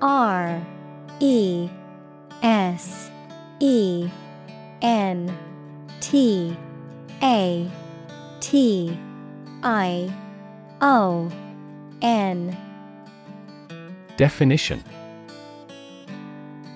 [0.00, 0.66] R
[1.20, 1.68] E
[2.42, 3.10] S
[3.60, 4.08] E
[4.80, 5.38] N
[6.00, 6.56] T
[7.22, 7.70] A
[8.40, 8.98] T
[9.62, 10.10] I
[10.80, 11.30] O
[12.02, 12.56] N.
[14.16, 14.82] Definition.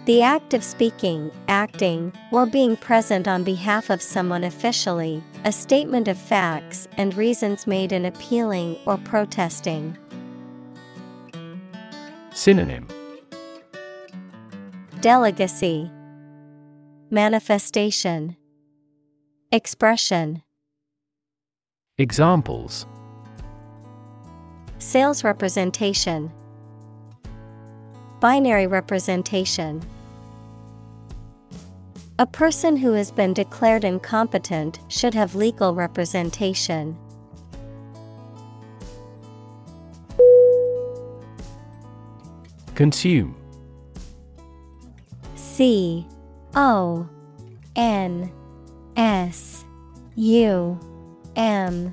[0.06, 6.06] The act of speaking, acting, or being present on behalf of someone officially, a statement
[6.06, 9.98] of facts and reasons made in appealing or protesting.
[12.30, 12.86] Synonym.
[15.00, 15.90] Delegacy
[17.10, 18.36] Manifestation.
[19.50, 20.42] Expression.
[21.98, 22.86] Examples
[24.86, 26.30] Sales representation.
[28.20, 29.82] Binary representation.
[32.20, 36.96] A person who has been declared incompetent should have legal representation.
[42.76, 43.34] Consume.
[45.34, 46.06] C
[46.54, 47.08] O
[47.74, 48.32] N
[48.96, 49.64] S
[50.14, 50.78] U
[51.34, 51.92] M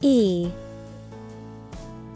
[0.00, 0.50] E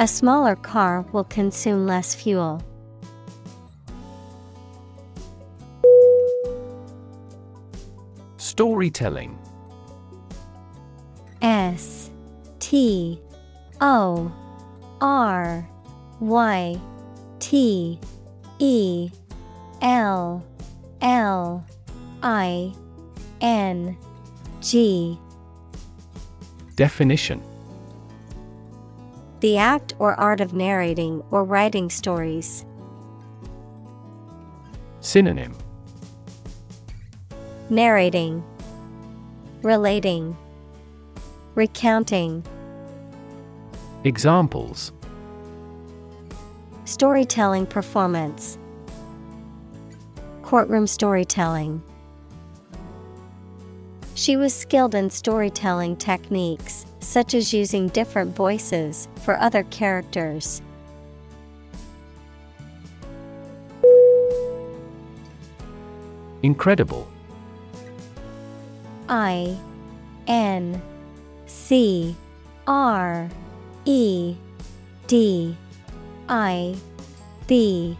[0.00, 2.62] A smaller car will consume less fuel.
[8.36, 9.36] Storytelling.
[11.42, 12.10] S
[12.60, 13.20] T
[13.80, 14.32] O
[15.00, 15.68] R
[16.20, 16.80] Y
[17.40, 17.98] T
[18.60, 19.10] E
[19.82, 20.46] L
[21.00, 21.66] L
[22.22, 22.72] I
[23.40, 23.96] N
[24.60, 25.18] G.
[26.76, 27.47] Definition
[29.40, 32.66] The act or art of narrating or writing stories.
[34.98, 35.56] Synonym
[37.70, 38.42] Narrating,
[39.62, 40.36] Relating,
[41.54, 42.42] Recounting.
[44.02, 44.92] Examples
[46.84, 48.58] Storytelling performance.
[50.42, 51.80] Courtroom storytelling.
[54.14, 60.62] She was skilled in storytelling techniques, such as using different voices for other characters.
[66.42, 67.08] Incredible.
[69.08, 69.56] I
[70.26, 70.80] N
[71.46, 72.14] C
[72.66, 73.28] R
[73.84, 74.36] E
[75.06, 75.56] D
[76.28, 76.76] I
[77.46, 77.96] B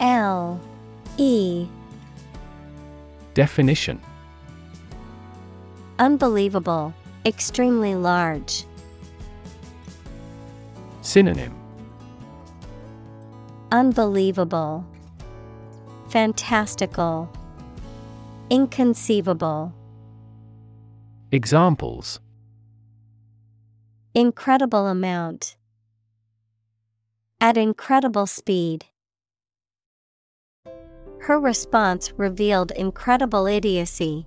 [0.00, 0.60] L
[1.18, 1.66] E.
[3.34, 4.00] Definition.
[5.98, 6.94] Unbelievable,
[7.24, 8.64] extremely large.
[11.02, 11.54] Synonym
[13.72, 14.84] Unbelievable,
[16.08, 17.30] Fantastical,
[18.50, 19.72] Inconceivable.
[21.30, 22.20] Examples
[24.12, 25.56] Incredible amount.
[27.40, 28.86] At incredible speed.
[31.20, 34.26] Her response revealed incredible idiocy.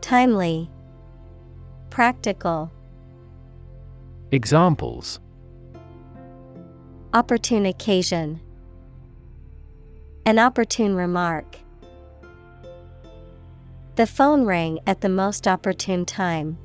[0.00, 0.70] Timely,
[1.90, 2.70] Practical,
[4.30, 5.20] Examples
[7.14, 8.40] Opportune occasion.
[10.26, 11.56] An opportune remark.
[13.96, 16.58] The phone rang at the most opportune time.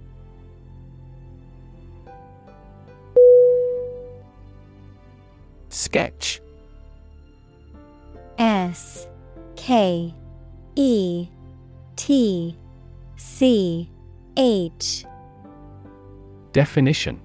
[5.69, 6.41] Sketch
[8.37, 9.07] S
[9.55, 10.13] K
[10.75, 11.27] E
[11.95, 12.57] T
[13.15, 13.89] C
[14.37, 15.05] H
[16.51, 17.19] Definition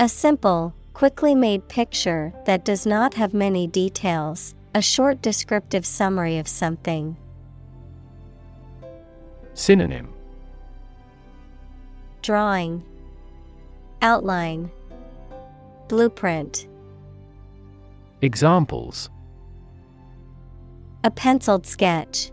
[0.00, 6.38] A simple, quickly made picture that does not have many details, A short descriptive summary
[6.38, 7.16] of something.
[9.54, 10.12] Synonym
[12.22, 12.82] Drawing,
[14.02, 14.70] Outline,
[15.88, 16.66] Blueprint.
[18.22, 19.10] Examples
[21.04, 22.32] A penciled sketch.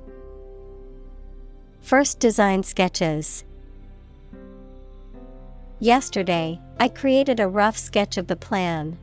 [1.82, 3.44] First design sketches.
[5.80, 8.98] Yesterday, I created a rough sketch of the plan.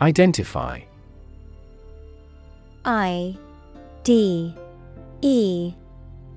[0.00, 0.80] Identify
[2.84, 3.38] I
[4.02, 4.54] D
[5.22, 5.74] E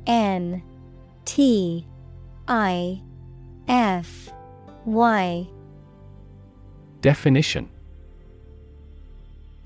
[0.05, 0.61] N
[1.25, 1.85] T
[2.47, 3.01] I
[3.67, 4.29] F
[4.85, 5.47] Y
[7.01, 7.69] Definition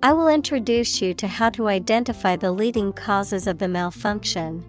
[0.00, 4.64] I will introduce you to how to identify the leading causes of the malfunction.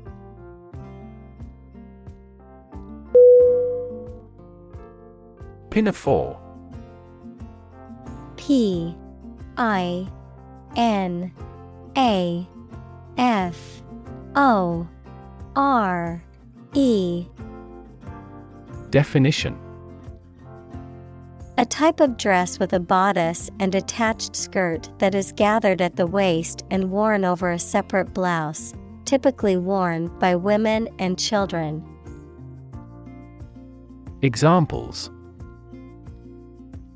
[5.70, 6.40] Pinafore.
[8.38, 8.96] P
[9.56, 10.08] I
[10.76, 11.32] N
[11.96, 12.48] A
[13.18, 13.84] F
[14.36, 14.88] O
[15.56, 16.24] R
[16.74, 17.28] E.
[18.90, 19.69] Definition
[21.60, 26.08] A type of dress with a bodice and attached skirt that is gathered at the
[26.08, 31.84] waist and worn over a separate blouse, typically worn by women and children.
[34.22, 35.12] Examples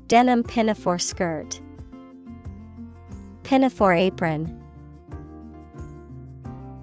[0.08, 1.60] Denim pinafore skirt,
[3.42, 4.64] pinafore apron.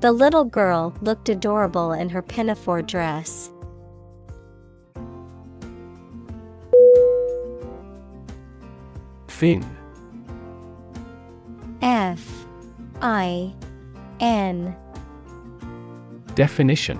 [0.01, 3.51] The little girl looked adorable in her pinafore dress.
[9.41, 9.65] Fin
[11.81, 12.45] F
[13.01, 13.51] I
[14.19, 14.75] N.
[16.35, 16.99] Definition.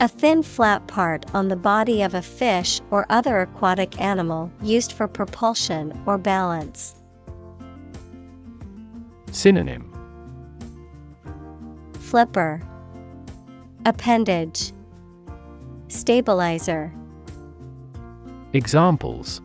[0.00, 4.92] A thin flat part on the body of a fish or other aquatic animal used
[4.92, 6.94] for propulsion or balance.
[9.32, 9.92] Synonym.
[11.98, 12.62] Flipper.
[13.84, 14.72] Appendage.
[15.88, 16.94] Stabilizer.
[18.54, 19.42] Examples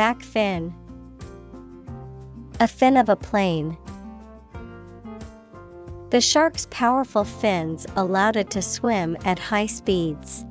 [0.00, 0.74] Back fin.
[2.58, 3.76] A fin of a plane.
[6.08, 10.46] The shark's powerful fins allowed it to swim at high speeds.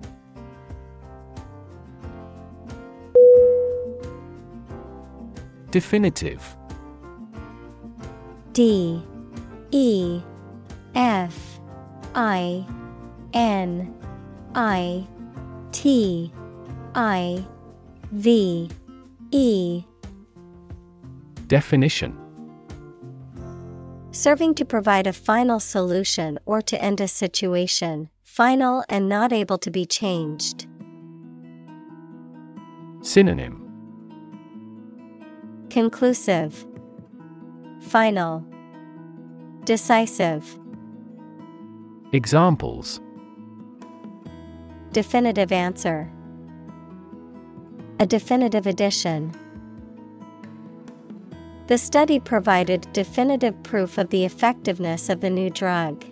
[5.72, 6.56] Definitive.
[8.54, 9.04] D.
[9.72, 10.22] E.
[10.94, 11.60] F.
[12.14, 12.68] I.
[13.34, 13.96] N.
[14.54, 15.08] I.
[15.72, 16.32] T.
[16.94, 17.44] I.
[18.12, 18.70] V
[19.32, 19.84] E.
[21.48, 22.18] Definition.
[24.12, 29.58] Serving to provide a final solution or to end a situation, final and not able
[29.60, 30.66] to be changed.
[33.02, 33.66] Synonym.
[35.70, 36.66] Conclusive,
[37.82, 38.44] Final,
[39.64, 40.60] Decisive,
[42.12, 43.00] Examples.
[44.92, 46.12] Definitive answer,
[48.02, 49.34] A definitive addition.
[51.68, 56.06] The study provided definitive proof of the effectiveness of the new drug.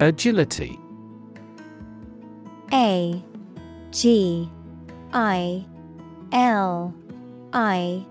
[0.00, 0.78] Agility
[2.74, 3.24] A
[3.90, 4.50] G
[5.14, 5.64] I
[6.32, 6.94] L
[7.54, 8.04] I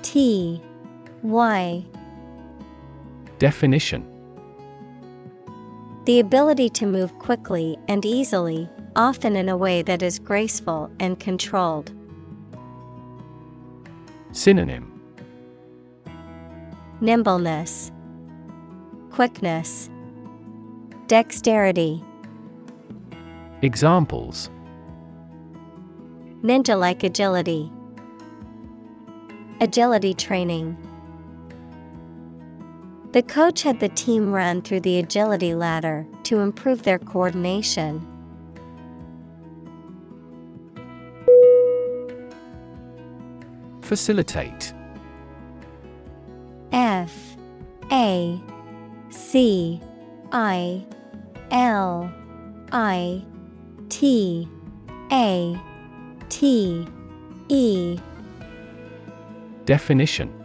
[0.00, 0.62] T
[1.22, 1.84] Y
[3.38, 4.13] Definition
[6.04, 11.18] The ability to move quickly and easily, often in a way that is graceful and
[11.18, 11.92] controlled.
[14.32, 14.90] Synonym
[17.00, 17.90] Nimbleness,
[19.10, 19.88] Quickness,
[21.06, 22.04] Dexterity.
[23.62, 24.50] Examples
[26.42, 27.72] Ninja like agility.
[29.62, 30.76] Agility training.
[33.14, 38.04] The coach had the team run through the agility ladder to improve their coordination.
[43.82, 44.74] Facilitate.
[46.72, 47.36] F
[47.92, 48.42] A
[49.10, 49.80] C
[50.32, 50.84] I
[51.52, 52.12] L
[52.72, 53.24] I
[53.90, 54.48] T
[55.12, 55.56] A
[56.30, 56.88] T
[57.48, 57.96] E.
[59.66, 60.43] Definition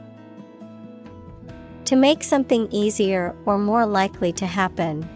[1.90, 5.10] To make something easier or more likely to happen.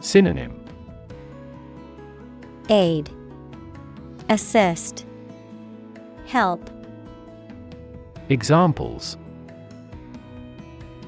[0.00, 0.62] Synonym
[2.68, 3.08] Aid
[4.28, 5.06] Assist
[6.26, 6.68] Help
[8.28, 9.16] Examples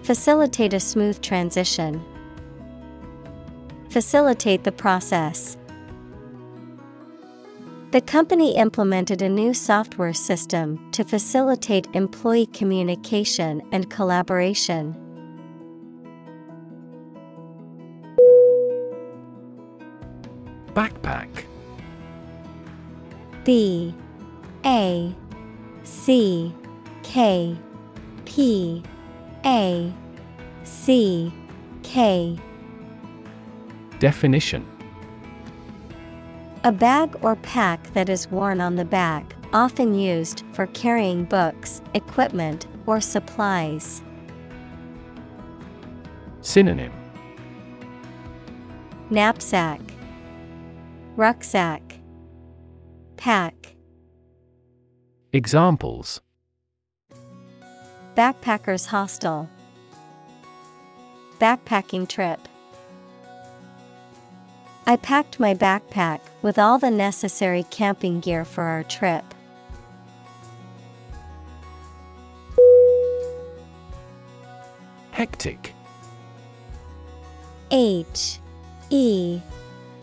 [0.02, 2.02] Facilitate a smooth transition.
[3.90, 5.58] Facilitate the process.
[7.96, 14.94] The company implemented a new software system to facilitate employee communication and collaboration.
[20.74, 21.28] Backpack.
[23.44, 23.94] B
[24.66, 25.14] A
[25.82, 26.54] C
[27.02, 27.56] K
[28.26, 28.82] P
[29.46, 29.90] A
[30.64, 31.32] C
[31.82, 32.38] K.
[34.00, 34.75] Definition
[36.66, 41.80] A bag or pack that is worn on the back, often used for carrying books,
[41.94, 44.02] equipment, or supplies.
[46.40, 46.92] Synonym.
[49.10, 49.80] Knapsack,
[51.14, 52.00] Rucksack,
[53.16, 53.76] Pack,
[55.32, 56.20] Examples.
[58.16, 59.48] Backpackers Hostel,
[61.38, 62.40] Backpacking trip.
[64.88, 69.24] I packed my backpack with all the necessary camping gear for our trip.
[75.10, 75.72] Hectic.
[77.72, 78.38] H
[78.90, 79.40] E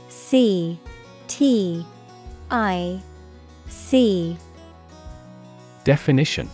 [0.10, 0.78] C
[1.30, 1.86] T
[2.52, 3.00] I
[3.70, 4.38] C.
[5.86, 6.50] Definition.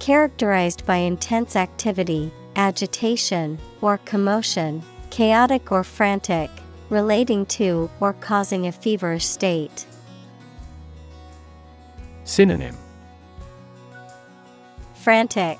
[0.00, 4.82] Characterized by intense activity, agitation, or commotion,
[5.16, 6.50] chaotic or frantic,
[6.90, 9.86] relating to or causing a feverish state.
[12.24, 12.76] Synonym
[14.94, 15.58] Frantic,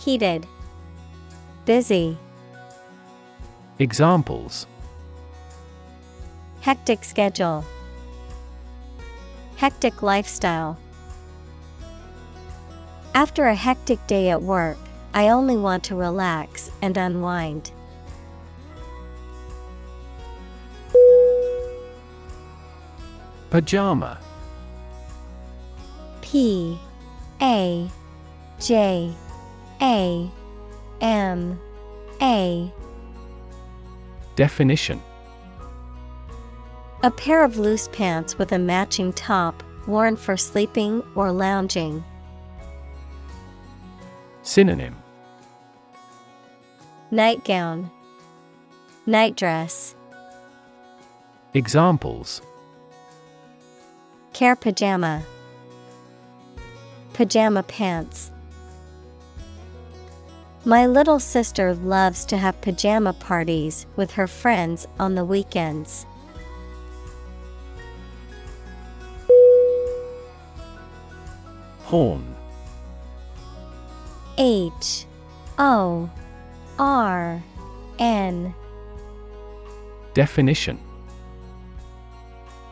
[0.00, 0.48] Heated,
[1.64, 2.18] Busy,
[3.78, 4.66] Examples
[6.62, 7.64] Hectic schedule,
[9.58, 10.76] Hectic lifestyle.
[13.14, 14.78] After a hectic day at work,
[15.14, 17.70] I only want to relax and unwind.
[23.50, 24.18] Pajama.
[26.20, 26.78] P
[27.40, 27.88] A
[28.60, 29.12] J
[29.80, 30.30] A
[31.00, 31.60] M
[32.20, 32.72] A.
[34.36, 35.02] Definition.
[37.02, 42.04] A pair of loose pants with a matching top, worn for sleeping or lounging.
[44.42, 44.96] Synonym.
[47.10, 47.90] Nightgown,
[49.06, 49.94] Nightdress,
[51.54, 52.42] Examples
[54.38, 55.24] Care pajama,
[57.12, 58.30] Pajama pants.
[60.64, 66.06] My little sister loves to have pajama parties with her friends on the weekends.
[71.86, 72.36] Horn.
[74.38, 75.04] H.
[75.58, 76.08] O.
[76.78, 77.42] R.
[77.98, 78.54] N.
[80.14, 80.78] Definition.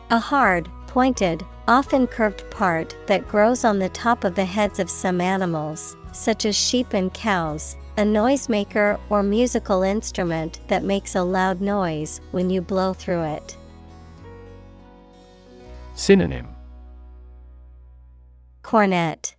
[0.09, 4.89] A hard, pointed, often curved part that grows on the top of the heads of
[4.89, 11.23] some animals, such as sheep and cows, a noisemaker or musical instrument that makes a
[11.23, 13.57] loud noise when you blow through it.
[15.93, 16.47] Synonym.
[18.61, 19.35] Cornet,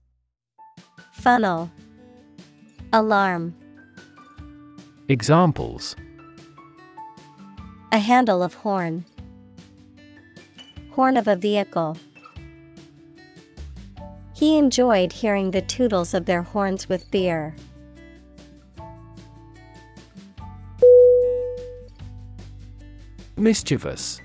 [1.13, 1.71] Funnel,
[2.93, 3.55] Alarm,
[5.11, 5.97] Examples.
[7.93, 9.07] A handle of horn,
[10.91, 11.97] Horn of a vehicle.
[14.35, 17.57] He enjoyed hearing the tootles of their horns with beer.
[23.37, 24.21] Mischievous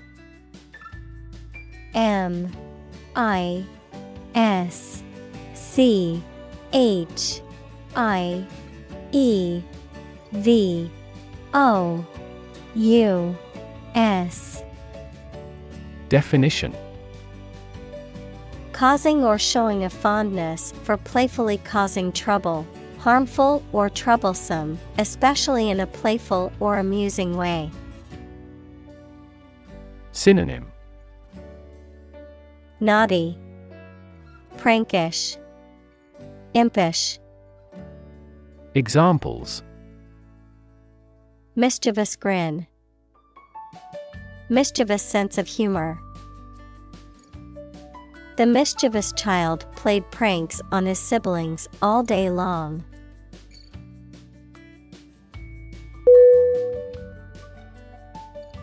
[1.94, 2.52] M
[3.16, 3.64] I
[4.36, 5.02] S
[5.54, 6.22] C
[6.72, 7.40] H
[7.96, 8.46] I
[9.10, 9.62] E
[10.32, 10.90] V
[11.52, 12.06] O
[12.74, 13.36] U
[13.96, 14.53] S
[16.14, 16.72] Definition.
[18.70, 22.64] Causing or showing a fondness for playfully causing trouble,
[23.00, 27.68] harmful or troublesome, especially in a playful or amusing way.
[30.12, 30.70] Synonym.
[32.78, 33.36] Naughty,
[34.56, 35.36] Prankish,
[36.54, 37.18] Impish,
[38.76, 39.64] Examples.
[41.56, 42.68] Mischievous grin,
[44.48, 45.98] Mischievous sense of humor.
[48.36, 52.82] The mischievous child played pranks on his siblings all day long.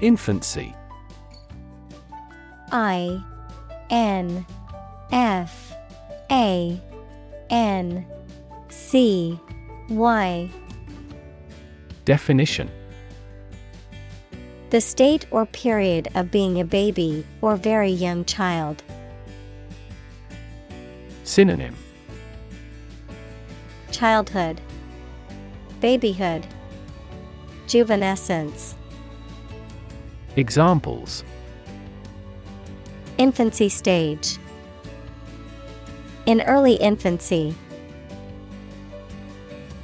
[0.01, 0.75] Infancy
[2.71, 3.23] I
[3.89, 4.45] N
[5.11, 5.73] F
[6.29, 6.81] A
[7.49, 8.05] N
[8.67, 9.39] C
[9.89, 10.49] Y
[12.03, 12.69] Definition
[14.69, 18.83] The state or period of being a baby or very young child.
[21.31, 21.73] Synonym
[23.89, 24.59] Childhood,
[25.79, 26.45] Babyhood,
[27.67, 28.73] Juvenescence.
[30.35, 31.23] Examples
[33.17, 34.39] Infancy stage.
[36.25, 37.55] In early infancy,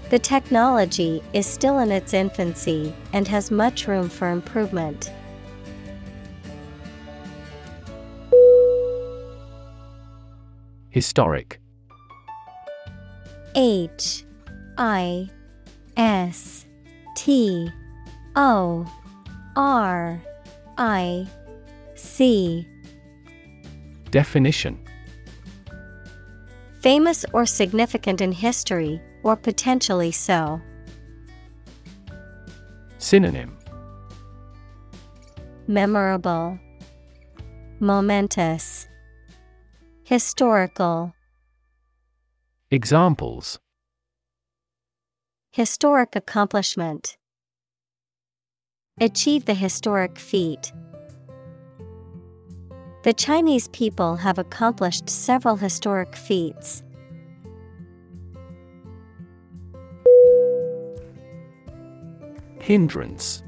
[0.09, 5.13] the technology is still in its infancy and has much room for improvement.
[10.97, 11.59] Historic.
[13.53, 14.25] H
[14.79, 15.29] I
[15.95, 16.65] S
[17.15, 17.69] T
[18.35, 18.83] O
[19.55, 20.19] R
[20.75, 21.27] I
[21.93, 22.67] C
[24.09, 24.79] Definition.
[26.81, 30.59] Famous or significant in history, or potentially so.
[32.97, 33.55] Synonym.
[35.67, 36.57] Memorable,
[37.79, 38.76] Momentous,
[40.08, 41.14] Historical.
[42.72, 43.60] Examples
[45.51, 47.18] Historic accomplishment.
[49.01, 50.72] Achieve the historic feat.
[53.03, 56.84] The Chinese people have accomplished several historic feats.
[62.62, 63.43] Hindrance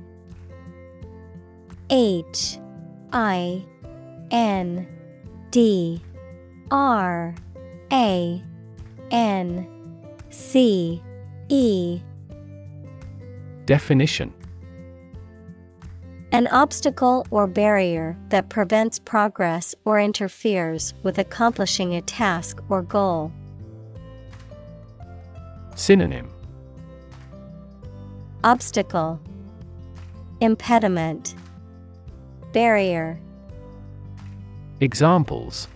[1.90, 2.60] H
[3.14, 3.66] I
[4.30, 4.86] N
[5.52, 6.02] D
[6.72, 7.36] R
[7.92, 8.44] A
[9.12, 9.68] N
[10.30, 11.02] C
[11.50, 12.02] E.
[13.66, 14.34] Definition.
[16.32, 23.32] An obstacle or barrier that prevents progress or interferes with accomplishing a task or goal.
[25.76, 26.30] Synonym.
[28.44, 29.20] Obstacle.
[30.40, 31.34] Impediment.
[32.54, 33.20] Barrier.
[34.82, 35.68] Examples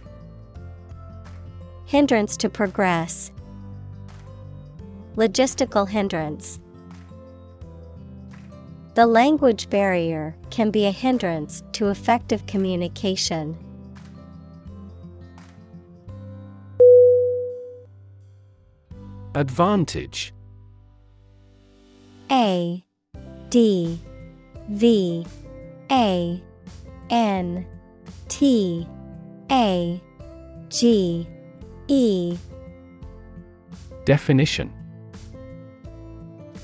[1.93, 3.31] Hindrance to progress.
[5.15, 6.59] Logistical hindrance.
[8.95, 13.55] The language barrier can be a hindrance to effective communication.
[19.35, 20.33] Advantage
[22.31, 22.83] A
[23.49, 23.99] D
[24.67, 25.27] V
[25.91, 26.43] A
[27.11, 27.67] N
[28.29, 28.87] T
[29.51, 30.01] A
[30.69, 31.27] G
[31.87, 32.37] E.
[34.05, 34.71] Definition.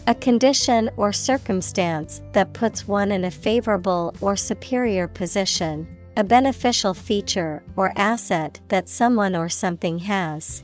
[0.07, 6.93] A condition or circumstance that puts one in a favorable or superior position, a beneficial
[6.93, 10.63] feature or asset that someone or something has.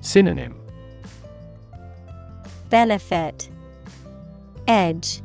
[0.00, 0.54] Synonym.
[2.68, 3.48] Benefit.
[4.68, 5.20] Edge.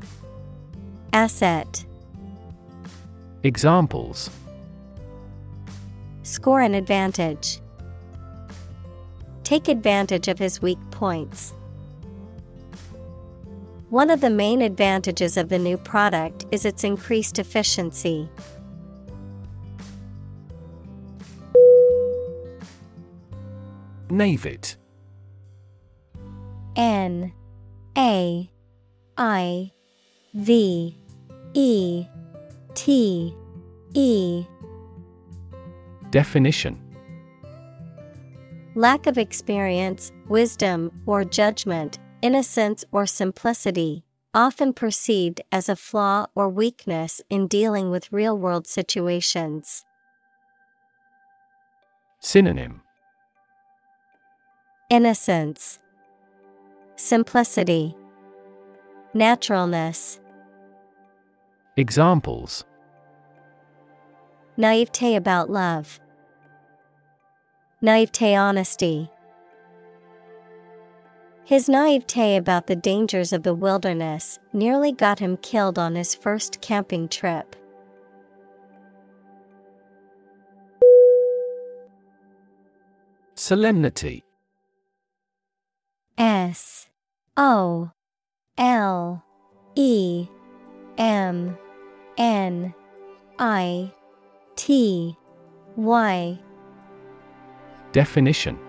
[1.13, 1.85] Asset.
[3.43, 4.31] Examples
[6.25, 7.61] Score an advantage.
[9.43, 11.53] Take advantage of his weak points.
[13.91, 18.27] One of the main advantages of the new product is its increased efficiency.
[24.09, 24.77] Naivete
[26.75, 27.33] N
[27.95, 28.49] A
[29.15, 29.71] I
[30.33, 30.97] V
[31.53, 32.05] E
[32.73, 33.35] T
[33.93, 34.45] E
[36.15, 36.79] Definition.
[38.73, 46.47] Lack of experience, wisdom, or judgment, innocence or simplicity, often perceived as a flaw or
[46.47, 49.83] weakness in dealing with real world situations.
[52.21, 52.79] Synonym.
[54.89, 55.79] Innocence,
[56.95, 57.93] Simplicity,
[59.13, 60.21] Naturalness,
[61.75, 62.63] Examples.
[64.55, 65.99] Naivete about love,
[67.81, 69.09] Naivete honesty.
[71.43, 76.61] His naivete about the dangers of the wilderness nearly got him killed on his first
[76.61, 77.55] camping trip.
[83.35, 84.23] Solemnity
[86.17, 86.87] S
[87.35, 87.91] O
[88.57, 89.23] L
[89.75, 90.27] E
[90.97, 91.57] M
[92.17, 92.73] N
[93.37, 93.93] I
[94.55, 95.17] T
[95.75, 96.39] Y.
[97.95, 98.59] Definition.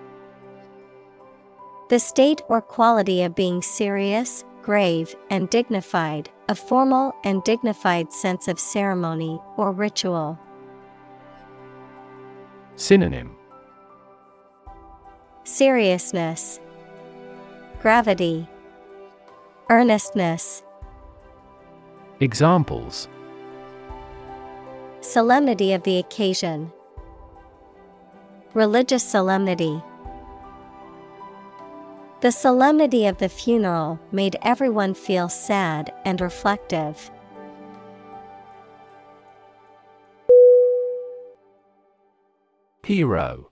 [1.89, 8.47] The state or quality of being serious, grave, and dignified, a formal and dignified sense
[8.47, 10.39] of ceremony or ritual.
[12.77, 13.35] Synonym.
[15.43, 16.61] Seriousness,
[17.83, 18.49] Gravity,
[19.69, 20.63] Earnestness.
[22.21, 23.09] Examples.
[25.01, 26.71] Solemnity of the occasion,
[28.57, 29.83] Religious solemnity.
[32.23, 37.11] The solemnity of the funeral made everyone feel sad and reflective.
[42.83, 43.51] Hero.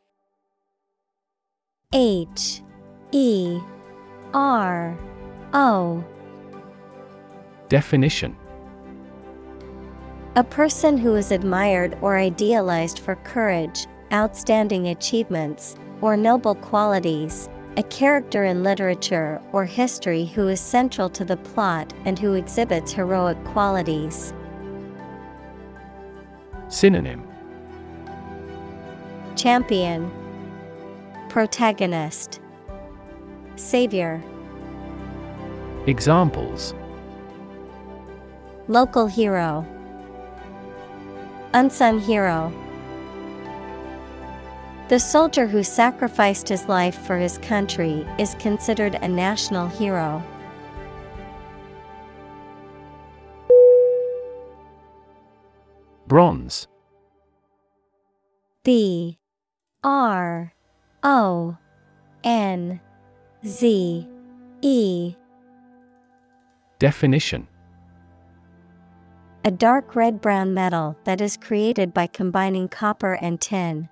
[1.92, 2.62] H.
[3.12, 3.60] E.
[4.32, 4.98] R.
[5.52, 6.02] O.
[7.68, 8.34] Definition.
[10.36, 17.82] A person who is admired or idealized for courage, outstanding achievements, or noble qualities, a
[17.82, 23.42] character in literature or history who is central to the plot and who exhibits heroic
[23.44, 24.32] qualities.
[26.68, 27.26] Synonym.
[29.34, 30.10] Champion,
[31.28, 32.40] Protagonist,
[33.56, 34.22] Savior,
[35.86, 36.72] Examples.
[38.68, 39.66] Local hero,
[41.52, 42.52] Unsung hero.
[44.88, 50.22] The soldier who sacrificed his life for his country is considered a national hero.
[56.06, 56.68] Bronze.
[58.62, 59.18] B.
[59.82, 60.52] R.
[61.02, 61.56] O.
[62.22, 62.80] N.
[63.46, 64.06] Z.
[64.60, 65.16] E.
[66.78, 67.48] Definition.
[69.46, 73.88] A dark red brown metal that is created by combining copper and tin.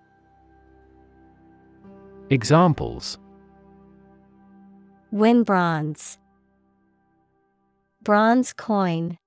[2.32, 3.18] Examples
[5.10, 6.16] Win bronze.
[8.02, 9.18] Bronze coin.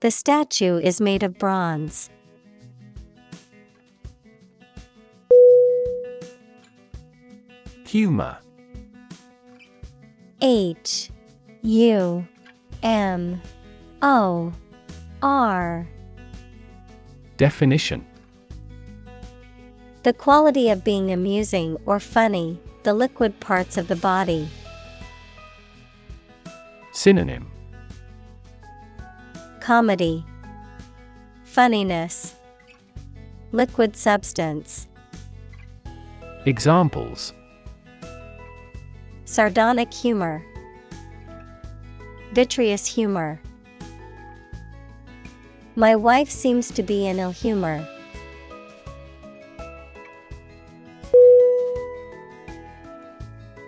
[0.00, 2.08] The statue is made of bronze.
[7.86, 8.38] Humor
[10.40, 11.10] H
[11.62, 12.28] U
[12.84, 13.42] M
[14.02, 14.52] O
[15.20, 15.88] R.
[17.36, 18.06] Definition
[20.06, 24.48] The quality of being amusing or funny, the liquid parts of the body.
[26.92, 27.50] Synonym
[29.58, 30.24] Comedy,
[31.42, 32.36] Funniness,
[33.50, 34.86] Liquid substance.
[36.44, 37.32] Examples
[39.24, 40.40] Sardonic humor,
[42.32, 43.40] Vitreous humor.
[45.74, 47.84] My wife seems to be in ill humor.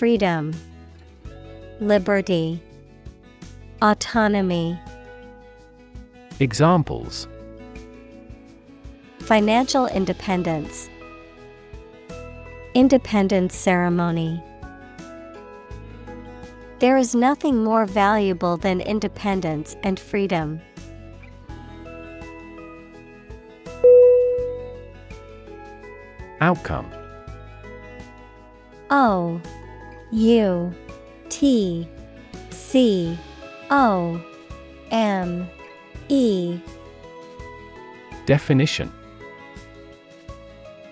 [0.00, 0.54] Freedom,
[1.78, 2.58] Liberty,
[3.82, 4.80] Autonomy.
[6.40, 7.28] Examples
[9.18, 10.88] Financial independence,
[12.72, 14.42] Independence ceremony.
[16.78, 20.62] There is nothing more valuable than independence and freedom.
[26.40, 26.90] Outcome
[28.88, 29.38] O
[30.12, 30.74] U
[31.28, 31.88] T
[32.50, 33.18] C
[33.70, 34.20] O
[34.90, 35.48] M
[36.08, 36.58] E.
[38.26, 38.92] Definition.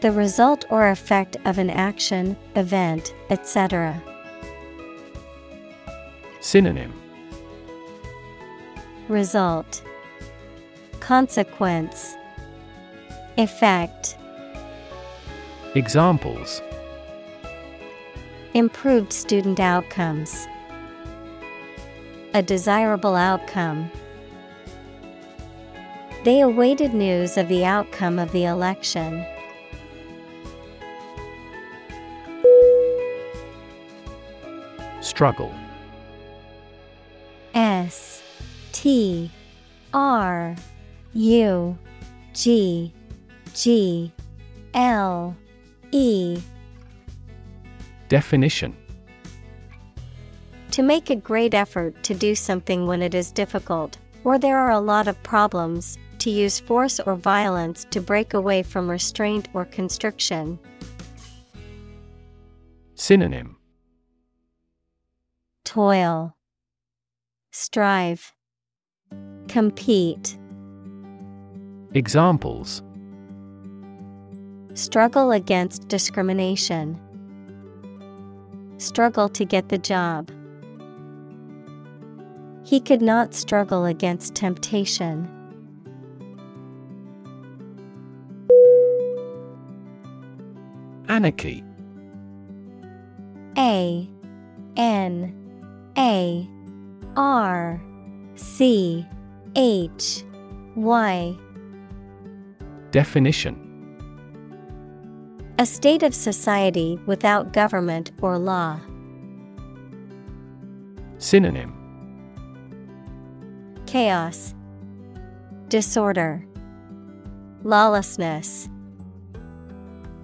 [0.01, 4.01] The result or effect of an action, event, etc.
[6.41, 6.93] Synonym.
[9.09, 9.83] Result.
[11.01, 12.15] Consequence.
[13.37, 14.17] Effect.
[15.75, 16.63] Examples
[18.59, 20.49] Improved student outcomes.
[22.35, 23.89] A desirable outcome.
[26.25, 29.25] They awaited news of the outcome of the election.
[35.03, 35.55] Struggle
[37.55, 38.25] S
[38.73, 39.31] T
[39.95, 40.57] R
[41.15, 41.79] U
[42.35, 42.93] G
[43.55, 44.13] G
[44.75, 45.37] L
[45.93, 46.41] E
[48.09, 48.77] Definition
[50.71, 54.71] To make a great effort to do something when it is difficult, or there are
[54.71, 59.65] a lot of problems, to use force or violence to break away from restraint or
[59.65, 60.59] constriction.
[62.95, 63.57] Synonym
[65.65, 66.35] Toil,
[67.53, 68.33] Strive,
[69.49, 70.39] Compete.
[71.95, 72.83] Examples
[74.75, 77.01] Struggle against discrimination.
[78.79, 80.31] Struggle to get the job.
[82.65, 85.29] He could not struggle against temptation.
[91.09, 91.65] Anarchy
[93.57, 94.09] A
[94.77, 95.35] N
[95.97, 96.49] A
[97.17, 97.83] R
[98.37, 99.05] C
[99.57, 100.25] H
[100.77, 101.37] Y
[102.93, 103.68] Definition
[105.61, 108.79] A state of society without government or law.
[111.19, 111.75] Synonym
[113.85, 114.55] Chaos,
[115.67, 116.47] Disorder,
[117.65, 118.69] Lawlessness.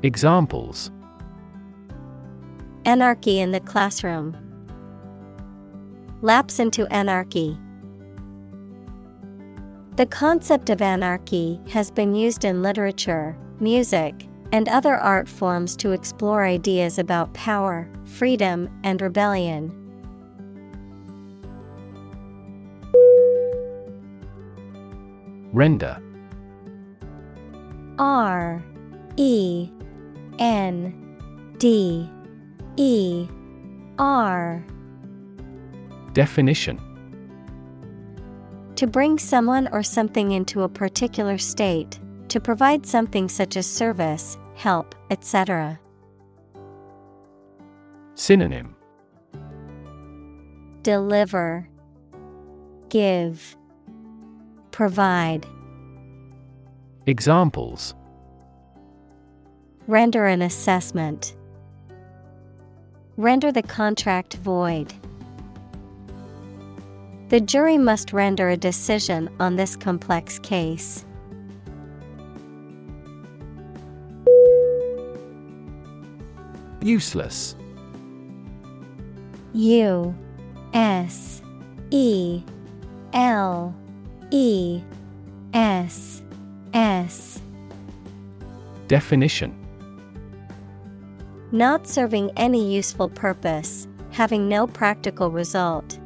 [0.05, 0.93] Examples
[2.85, 4.37] Anarchy in the classroom.
[6.23, 7.59] Lapse into anarchy.
[9.97, 15.91] The concept of anarchy has been used in literature, music, and other art forms to
[15.91, 19.69] explore ideas about power, freedom, and rebellion.
[25.53, 26.01] Render.
[27.99, 28.63] R
[29.17, 29.69] E
[30.39, 32.09] N D
[32.77, 33.27] E
[33.99, 34.65] R.
[36.13, 36.81] Definition.
[38.77, 41.99] To bring someone or something into a particular state,
[42.29, 45.79] to provide something such as service, help, etc.
[48.15, 48.77] Synonym
[50.83, 51.69] Deliver,
[52.89, 53.57] Give,
[54.71, 55.47] Provide.
[57.07, 57.95] Examples
[59.87, 61.37] Render an assessment.
[63.17, 64.93] Render the contract void.
[67.29, 71.04] The jury must render a decision on this complex case.
[76.85, 77.57] Useless.
[79.55, 80.15] U
[80.75, 81.41] S
[81.91, 82.43] E
[83.15, 83.75] L
[84.31, 84.83] E
[85.55, 86.23] S
[86.75, 87.41] S.
[88.87, 89.57] Definition.
[91.53, 95.99] Not serving any useful purpose, having no practical result.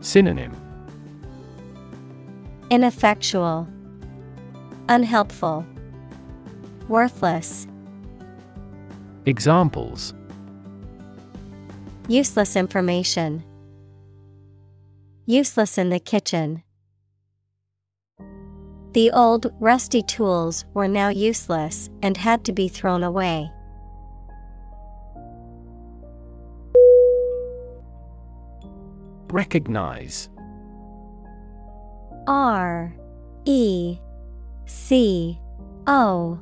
[0.00, 0.56] Synonym.
[2.68, 3.68] Ineffectual,
[4.88, 5.64] Unhelpful,
[6.88, 7.68] Worthless,
[9.26, 10.14] Examples
[12.08, 13.44] Useless information.
[15.26, 16.62] Useless in the kitchen.
[18.94, 23.48] The old, rusty tools were now useless and had to be thrown away.
[29.28, 30.28] Recognize
[32.26, 32.92] R
[33.44, 33.98] E
[34.66, 35.38] C
[35.86, 36.40] O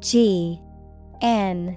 [0.00, 0.58] G
[1.20, 1.76] N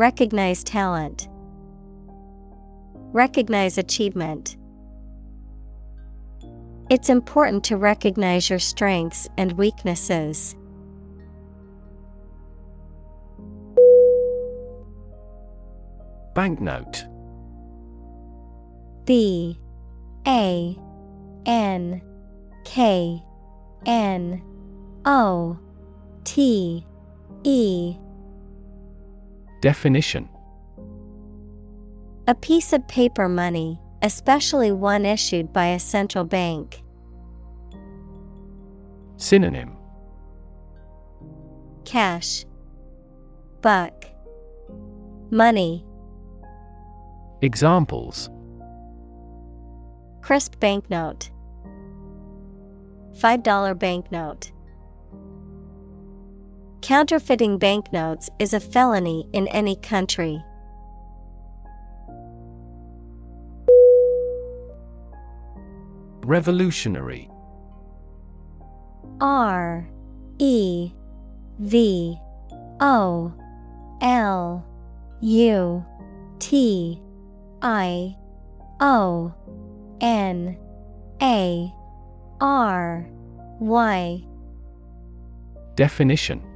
[0.00, 1.28] Recognize talent,
[3.12, 4.56] Recognize achievement.
[6.88, 10.56] It's important to recognize your strengths and weaknesses.
[16.34, 17.04] Banknote
[19.04, 19.60] B
[20.26, 20.78] A
[21.44, 22.00] N
[22.64, 23.22] K
[23.84, 24.42] N
[25.04, 25.58] O
[26.24, 26.86] T
[27.44, 27.96] E
[29.60, 30.28] Definition
[32.26, 36.82] A piece of paper money, especially one issued by a central bank.
[39.16, 39.76] Synonym
[41.84, 42.46] Cash,
[43.60, 44.06] Buck,
[45.30, 45.84] Money.
[47.42, 48.30] Examples
[50.22, 51.30] Crisp banknote.
[53.18, 54.52] $5 banknote.
[56.82, 60.42] Counterfeiting banknotes is a felony in any country.
[66.24, 67.30] Revolutionary.
[69.20, 69.86] R
[70.38, 70.90] E
[71.58, 72.18] V
[72.80, 73.34] O
[74.00, 74.66] L
[75.20, 75.84] U
[76.38, 77.02] T
[77.60, 78.16] I
[78.80, 79.34] O
[80.00, 80.56] N
[81.20, 81.72] A
[82.40, 83.06] R
[83.58, 84.24] Y.
[85.74, 86.49] Definition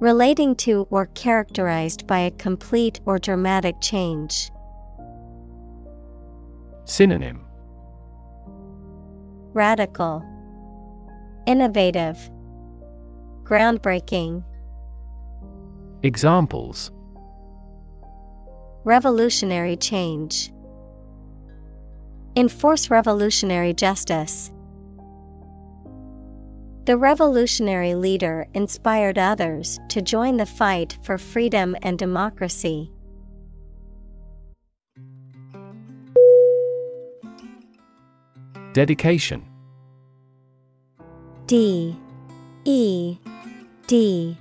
[0.00, 4.50] Relating to or characterized by a complete or dramatic change.
[6.86, 7.44] Synonym
[9.52, 10.24] Radical,
[11.46, 12.16] Innovative,
[13.42, 14.42] Groundbreaking.
[16.02, 16.90] Examples
[18.84, 20.50] Revolutionary change.
[22.36, 24.50] Enforce revolutionary justice.
[26.90, 32.90] The revolutionary leader inspired others to join the fight for freedom and democracy.
[38.72, 39.46] Dedication.
[41.46, 41.96] D.
[42.64, 43.18] E.
[43.86, 44.36] D.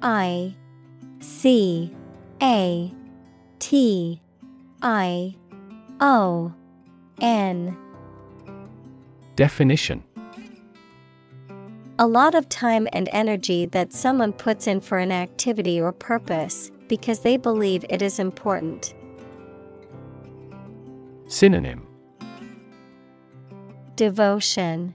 [0.00, 0.54] I.
[1.20, 1.94] C.
[2.40, 2.94] A.
[3.58, 4.22] T.
[4.80, 5.36] I.
[6.00, 6.50] O.
[7.20, 7.76] N.
[9.36, 10.02] Definition
[11.96, 16.72] A lot of time and energy that someone puts in for an activity or purpose
[16.88, 18.94] because they believe it is important.
[21.28, 21.86] Synonym
[23.94, 24.92] Devotion,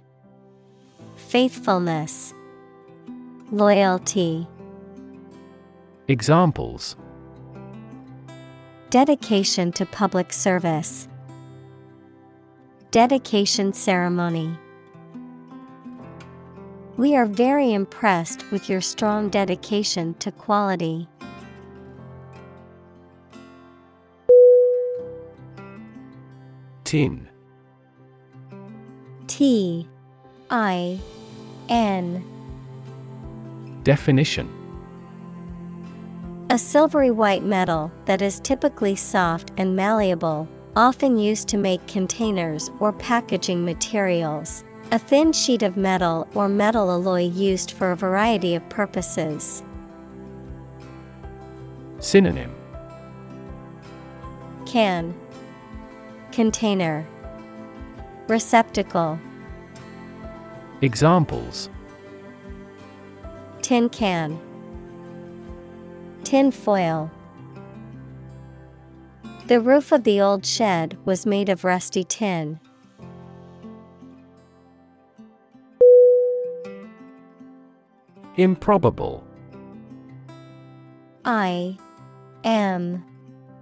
[1.16, 2.34] Faithfulness,
[3.50, 4.46] Loyalty.
[6.10, 6.98] Examples
[8.90, 11.08] Dedication to public service.
[12.92, 14.58] Dedication ceremony.
[17.00, 21.08] We are very impressed with your strong dedication to quality.
[26.84, 27.30] Tin
[29.28, 29.88] T
[30.50, 31.00] I
[31.70, 32.22] N
[33.84, 34.50] Definition
[36.50, 42.70] A silvery white metal that is typically soft and malleable, often used to make containers
[42.82, 44.66] or packaging materials.
[44.92, 49.62] A thin sheet of metal or metal alloy used for a variety of purposes.
[52.00, 52.56] Synonym.
[54.66, 55.14] Can.
[56.32, 57.06] Container.
[58.28, 59.20] Receptacle.
[60.82, 61.70] Examples.
[63.62, 64.40] Tin can.
[66.24, 67.12] Tin foil.
[69.46, 72.60] The roof of the old shed was made of rusty tin.
[78.40, 79.22] Improbable.
[81.26, 81.78] I
[82.46, 83.04] M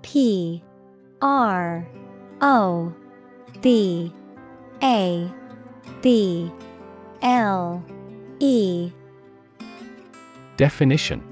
[0.04, 0.62] P
[1.20, 1.84] R
[2.42, 2.94] O
[3.60, 4.14] B
[4.84, 5.32] A
[6.04, 6.52] B
[7.24, 7.84] L
[8.40, 8.92] E.
[10.58, 11.24] Definition.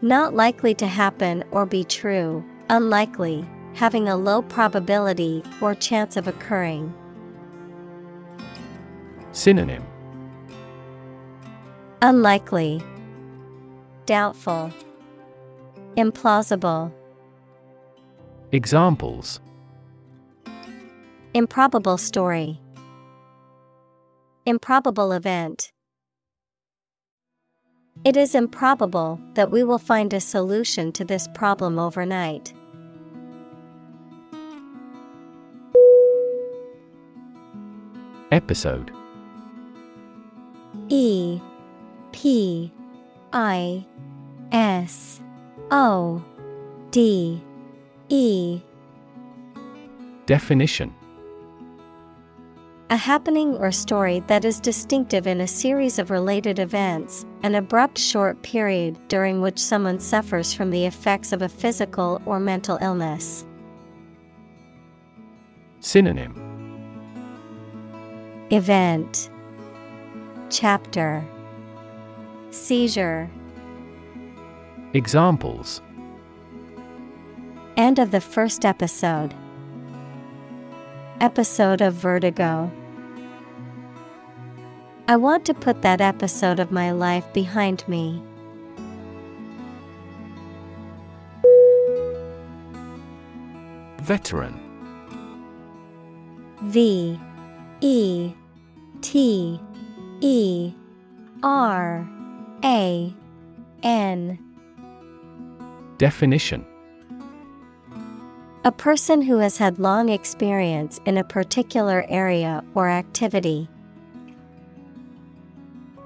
[0.00, 3.44] Not likely to happen or be true, unlikely,
[3.74, 6.94] having a low probability or chance of occurring.
[9.32, 9.87] Synonym
[12.00, 12.80] Unlikely,
[14.06, 14.70] Doubtful,
[15.96, 16.92] Implausible,
[18.52, 19.40] Examples.
[21.34, 22.60] Improbable story,
[24.46, 25.72] Improbable event.
[28.04, 32.52] It is improbable that we will find a solution to this problem overnight.
[38.30, 38.92] Episode.
[40.90, 41.40] E
[42.12, 42.72] P
[43.32, 43.86] I
[44.52, 45.20] S
[45.70, 46.22] O
[46.90, 47.42] D
[48.08, 48.60] E.
[50.26, 50.94] Definition.
[52.90, 57.98] A happening or story that is distinctive in a series of related events, an abrupt
[57.98, 63.44] short period during which someone suffers from the effects of a physical or mental illness.
[65.80, 66.34] Synonym.
[68.50, 69.28] Event.
[70.48, 71.22] Chapter
[72.50, 73.30] Seizure
[74.94, 75.82] Examples
[77.76, 79.34] End of the first episode.
[81.20, 82.72] Episode of Vertigo.
[85.06, 88.20] I want to put that episode of my life behind me.
[94.00, 94.58] Veteran
[96.62, 97.20] V
[97.80, 98.32] E
[99.02, 99.60] T
[100.20, 100.72] E
[101.44, 102.17] R
[102.64, 103.14] A
[103.84, 104.38] N.
[105.98, 106.66] Definition.
[108.64, 113.68] A person who has had long experience in a particular area or activity.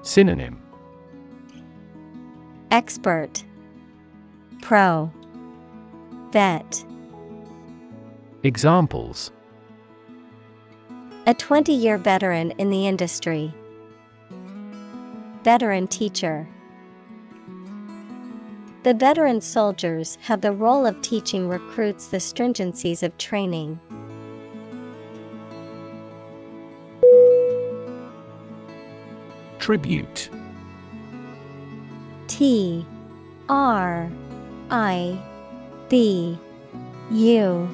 [0.03, 0.61] Synonym.
[2.69, 3.43] Expert.
[4.61, 5.11] Pro.
[6.31, 6.85] Vet.
[8.43, 9.31] Examples.
[11.25, 13.53] A 20 year veteran in the industry.
[15.43, 16.47] Veteran teacher.
[18.83, 23.77] The veteran soldiers have the role of teaching recruits the stringencies of training.
[29.59, 30.29] Tribute
[32.27, 32.85] T
[33.49, 34.09] R
[34.69, 35.21] I
[35.89, 36.39] B
[37.11, 37.69] U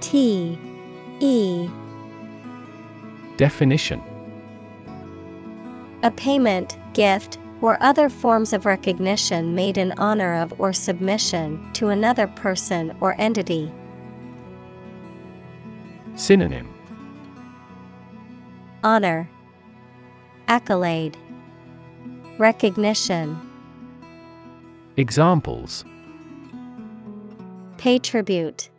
[0.00, 0.58] T
[1.20, 1.68] E
[3.38, 4.02] Definition
[6.02, 11.88] A payment, gift, or other forms of recognition made in honor of or submission to
[11.88, 13.70] another person or entity.
[16.16, 16.72] Synonym
[18.82, 19.28] Honor,
[20.48, 21.16] Accolade,
[22.38, 23.38] Recognition.
[24.96, 25.84] Examples
[27.76, 28.70] Pay tribute.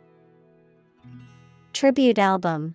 [1.72, 2.74] Tribute album.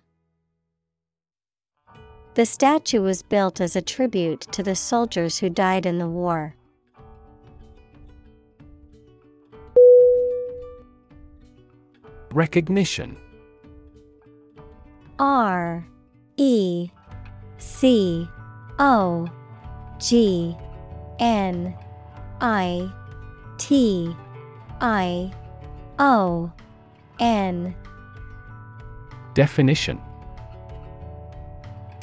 [2.34, 6.56] The statue was built as a tribute to the soldiers who died in the war.
[12.32, 13.16] Recognition.
[15.20, 15.86] R
[16.36, 16.90] E
[17.58, 18.28] C
[18.80, 19.28] O
[20.00, 20.56] G
[21.20, 21.72] N
[22.40, 22.90] I
[23.58, 24.12] T
[24.80, 25.32] I
[26.00, 26.50] O
[27.20, 27.76] N.
[29.34, 30.00] Definition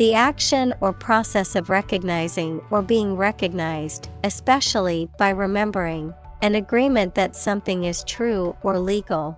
[0.02, 7.36] The action or process of recognizing or being recognized, especially by remembering, an agreement that
[7.36, 9.38] something is true or legal.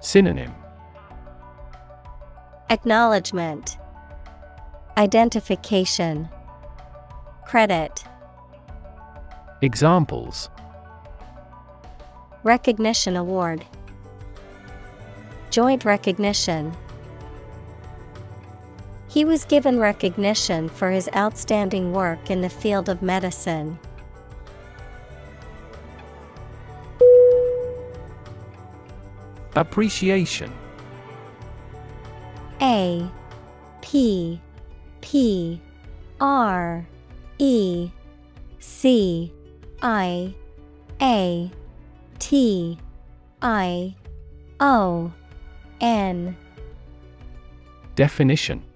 [0.00, 0.54] Synonym.
[2.70, 3.76] Acknowledgement,
[4.96, 6.26] Identification,
[7.44, 8.04] Credit,
[9.60, 10.48] Examples.
[12.42, 13.66] Recognition Award,
[15.50, 16.74] Joint Recognition.
[19.14, 23.78] He was given recognition for his outstanding work in the field of medicine.
[29.54, 30.52] Appreciation.
[32.60, 33.08] A
[33.82, 34.40] P
[35.00, 35.62] P
[36.20, 36.84] R
[37.38, 37.90] E
[38.58, 39.32] C
[39.80, 40.34] I
[41.00, 41.52] A
[42.18, 42.78] T
[43.40, 43.94] I
[44.58, 45.12] O
[45.80, 46.36] N.
[47.94, 48.73] Definition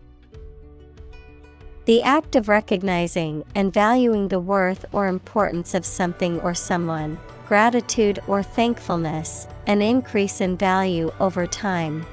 [1.88, 8.18] The act of recognizing and valuing the worth or importance of something or someone, gratitude
[8.26, 12.04] or thankfulness, an increase in value over time.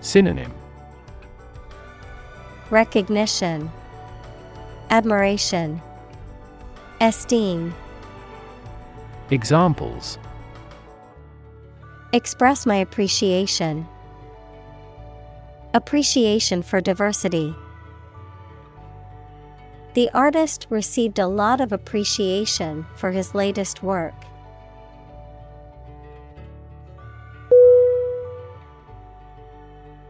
[0.00, 0.52] Synonym
[2.70, 3.70] Recognition,
[4.90, 5.80] Admiration,
[7.00, 7.72] Esteem.
[9.30, 10.18] Examples
[12.12, 13.86] Express my appreciation.
[15.76, 17.54] Appreciation for diversity.
[19.92, 24.14] The artist received a lot of appreciation for his latest work.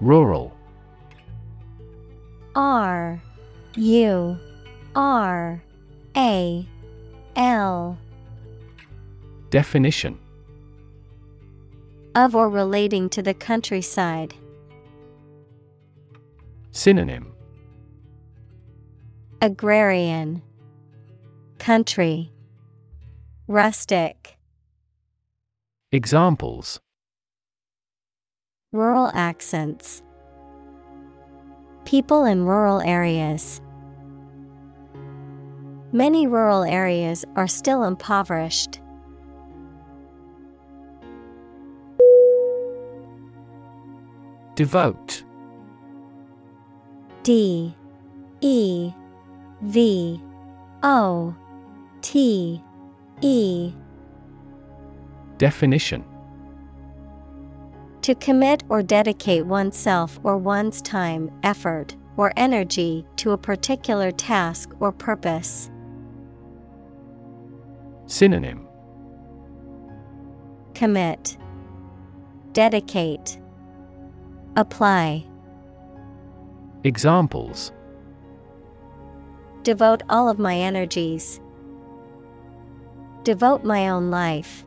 [0.01, 0.52] Rural
[2.55, 3.20] R
[3.74, 4.38] U
[4.94, 5.60] R
[6.16, 6.68] A
[7.34, 7.98] L
[9.51, 10.16] Definition
[12.14, 14.36] of or relating to the countryside.
[16.77, 17.32] Synonym.
[19.40, 20.43] Agrarian.
[21.59, 22.31] Country.
[23.48, 24.36] Rustic.
[25.90, 26.78] Examples.
[28.73, 30.03] Rural accents.
[31.86, 33.62] People in rural areas.
[35.93, 38.82] Many rural areas are still impoverished.
[44.55, 45.24] Devote
[47.27, 47.74] D
[48.40, 48.93] E
[49.61, 50.23] V
[50.85, 51.35] O
[52.01, 52.62] T
[53.20, 53.73] E.
[55.36, 56.05] Definition.
[58.03, 64.70] To commit or dedicate oneself or one's time, effort, or energy to a particular task
[64.78, 65.69] or purpose.
[68.07, 68.69] Synonym.
[70.74, 71.36] Commit,
[72.53, 73.40] Dedicate,
[74.55, 75.27] Apply.
[76.87, 77.73] Examples
[79.65, 81.41] Devote all of my energies.
[83.25, 84.65] Devote my own life.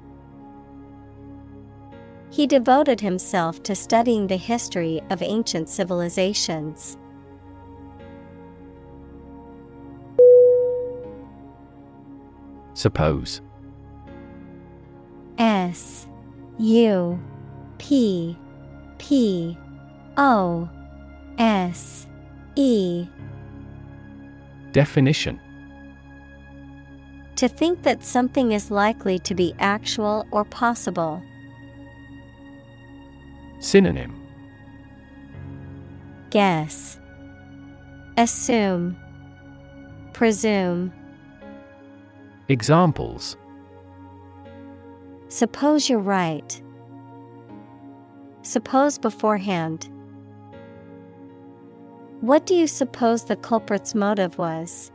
[2.29, 6.97] He devoted himself to studying the history of ancient civilizations.
[12.73, 13.39] Suppose
[15.37, 16.05] S
[16.57, 17.17] U
[17.77, 18.37] P
[18.97, 19.57] P
[20.17, 20.69] O
[21.37, 22.07] S
[22.55, 23.07] E
[24.71, 25.39] Definition
[27.37, 31.21] To think that something is likely to be actual or possible.
[33.59, 34.15] Synonym
[36.29, 36.99] Guess.
[38.17, 38.97] Assume.
[40.13, 40.93] Presume.
[42.49, 43.37] Examples
[45.29, 46.61] Suppose you're right.
[48.41, 49.87] Suppose beforehand.
[52.21, 54.91] What do you suppose the culprit's motive was?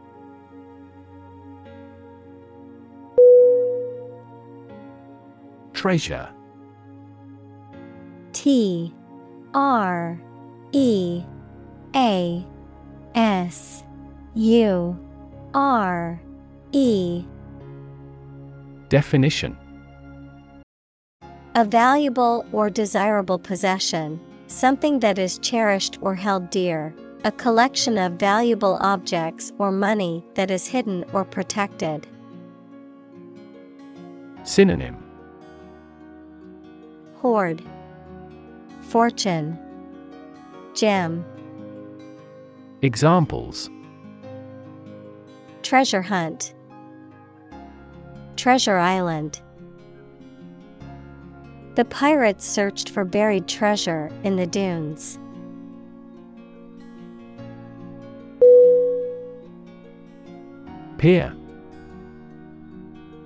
[5.72, 6.28] Treasure.
[8.34, 8.92] T
[9.54, 10.20] R
[10.72, 11.22] E
[11.96, 12.44] A
[13.14, 13.84] S
[14.34, 14.98] U
[15.54, 16.20] R
[16.72, 17.24] E.
[18.90, 19.56] Definition.
[21.54, 26.94] A valuable or desirable possession, something that is cherished or held dear,
[27.24, 32.06] a collection of valuable objects or money that is hidden or protected.
[34.42, 35.02] Synonym
[37.16, 37.62] Hoard,
[38.82, 39.58] Fortune,
[40.74, 41.24] Gem,
[42.82, 43.70] Examples
[45.62, 46.54] Treasure Hunt,
[48.36, 49.40] Treasure Island.
[51.76, 55.18] The pirates searched for buried treasure in the dunes.
[61.04, 61.36] Peer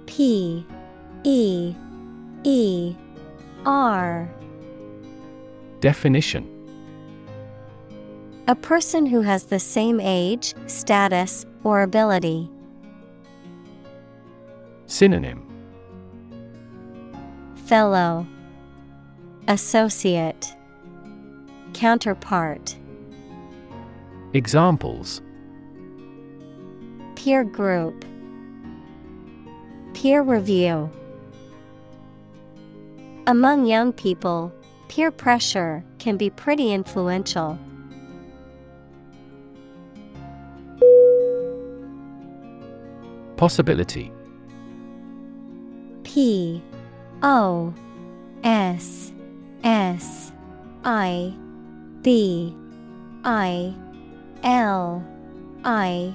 [0.06, 0.66] P
[1.22, 1.76] E
[2.42, 2.96] E
[3.64, 4.28] R.
[5.78, 6.44] Definition.
[8.48, 12.50] A person who has the same age, status, or ability.
[14.86, 15.46] Synonym.
[17.66, 18.26] Fellow.
[19.46, 20.52] Associate.
[21.74, 22.74] Counterpart.
[24.32, 25.22] Examples
[27.28, 28.06] Peer group.
[29.92, 30.90] Peer review.
[33.26, 34.50] Among young people,
[34.88, 37.59] peer pressure can be pretty influential.
[43.36, 44.10] Possibility.
[46.05, 46.62] P
[47.22, 47.74] O
[48.42, 49.12] S
[49.62, 50.32] S
[50.82, 51.34] I
[52.00, 52.56] B
[53.22, 53.74] I
[54.42, 55.05] L
[55.62, 56.14] I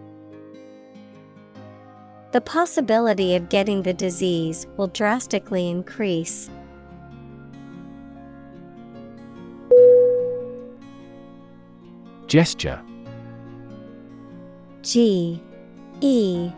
[2.31, 6.49] The possibility of getting the disease will drastically increase.
[12.27, 12.81] Gesture
[14.81, 15.43] G
[15.99, 16.51] E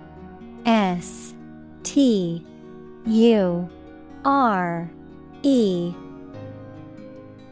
[0.67, 1.33] S
[1.81, 2.45] T
[3.07, 3.69] U
[4.23, 4.91] R
[5.41, 5.93] E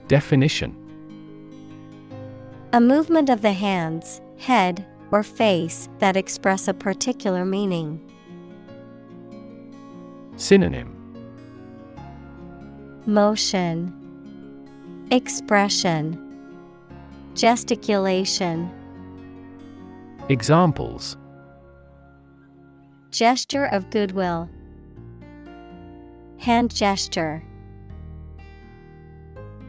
[0.07, 0.75] Definition
[2.73, 8.10] A movement of the hands, head, or face that express a particular meaning.
[10.41, 10.97] Synonym.
[13.05, 13.93] Motion,
[15.11, 16.17] Expression,
[17.35, 18.71] Gesticulation,
[20.29, 21.15] Examples.
[23.11, 24.49] Gesture of goodwill,
[26.39, 27.43] Hand gesture.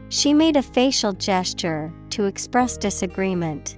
[0.09, 3.77] She made a facial gesture to express disagreement.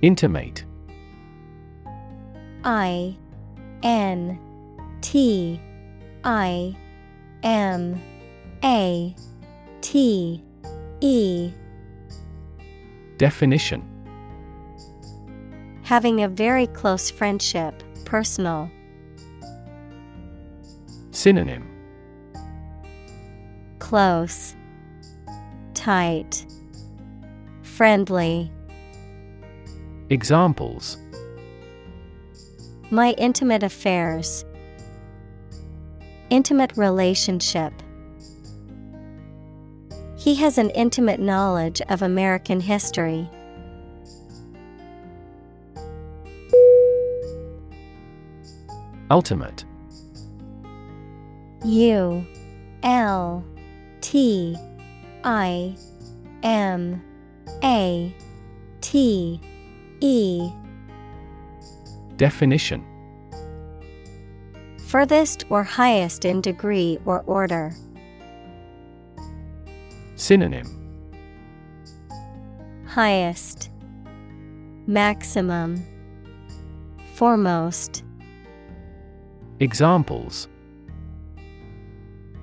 [0.00, 0.64] Intimate
[2.64, 3.16] I
[3.82, 4.38] N
[5.00, 5.60] T
[6.24, 6.76] I
[7.42, 8.00] M
[8.62, 9.14] A
[9.80, 10.42] T
[11.00, 11.52] E.
[13.16, 13.86] Definition.
[15.82, 18.70] Having a very close friendship, personal.
[21.10, 21.66] Synonym.
[23.78, 24.54] Close,
[25.74, 26.46] Tight,
[27.62, 28.52] Friendly.
[30.10, 30.98] Examples
[32.90, 34.44] My intimate affairs,
[36.30, 37.72] Intimate relationship.
[40.16, 43.28] He has an intimate knowledge of American history.
[49.10, 49.64] Ultimate
[51.64, 52.24] U
[52.84, 53.44] L
[54.00, 54.56] T
[55.24, 55.74] I
[56.44, 57.02] M
[57.64, 58.14] A
[58.80, 59.40] T
[59.98, 60.50] E
[62.20, 62.84] Definition
[64.88, 67.72] Furthest or highest in degree or order.
[70.16, 70.66] Synonym
[72.86, 73.70] Highest
[74.86, 75.82] Maximum
[77.14, 78.04] Foremost
[79.60, 80.46] Examples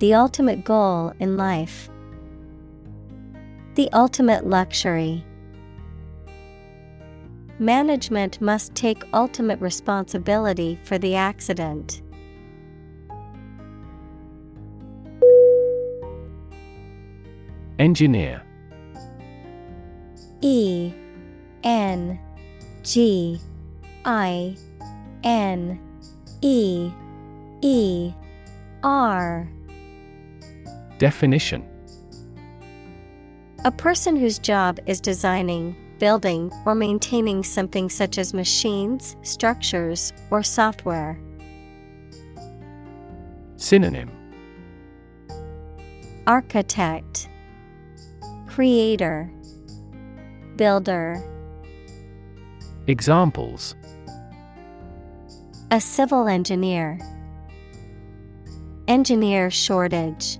[0.00, 1.88] The ultimate goal in life.
[3.76, 5.24] The ultimate luxury.
[7.60, 12.02] Management must take ultimate responsibility for the accident.
[17.80, 18.42] Engineer.
[20.40, 20.92] E
[21.64, 22.18] N
[22.84, 23.40] G
[24.04, 24.56] I
[25.24, 25.80] N
[26.42, 26.92] E
[27.62, 28.12] E
[28.84, 29.48] R.
[30.98, 31.64] Definition.
[33.64, 40.42] A person whose job is designing, building, or maintaining something such as machines, structures, or
[40.42, 41.18] software.
[43.56, 44.10] Synonym.
[46.26, 47.28] Architect.
[48.46, 49.30] Creator.
[50.56, 51.22] Builder.
[52.86, 53.74] Examples.
[55.70, 56.98] A civil engineer.
[58.86, 60.38] Engineer shortage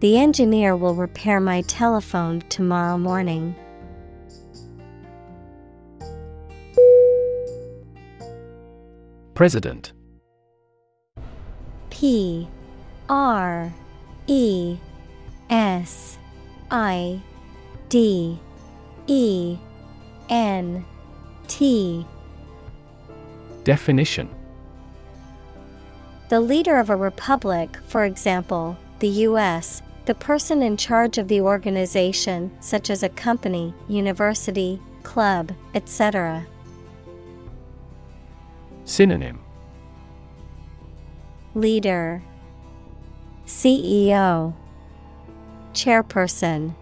[0.00, 3.56] The engineer will repair my telephone tomorrow morning.
[9.34, 9.92] President
[11.90, 12.48] P
[13.08, 13.74] R
[14.28, 14.76] E
[15.50, 16.18] S
[16.70, 17.20] I
[17.88, 18.38] D
[19.08, 19.58] E
[20.28, 20.84] N
[21.48, 22.06] T
[23.64, 24.28] Definition
[26.28, 31.38] The leader of a republic, for example, the U.S., the person in charge of the
[31.38, 36.46] organization, such as a company, university, club, etc.
[38.86, 39.38] Synonym.
[41.54, 42.22] Leader.
[43.44, 44.54] CEO
[45.74, 46.74] Chairperson.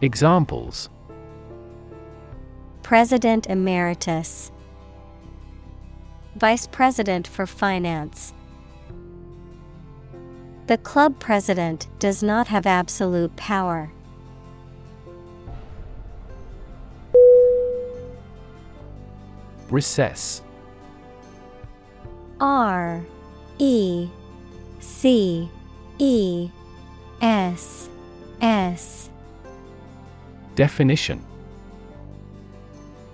[0.00, 0.90] Examples.
[2.82, 4.50] President Emeritus.
[6.34, 8.32] Vice President for Finance
[10.68, 13.90] The club president does not have absolute power.
[19.70, 20.42] Recess
[22.38, 23.02] R
[23.58, 24.10] E
[24.80, 25.50] C
[25.98, 26.50] E
[27.22, 27.88] S
[28.42, 29.08] S
[30.54, 31.24] Definition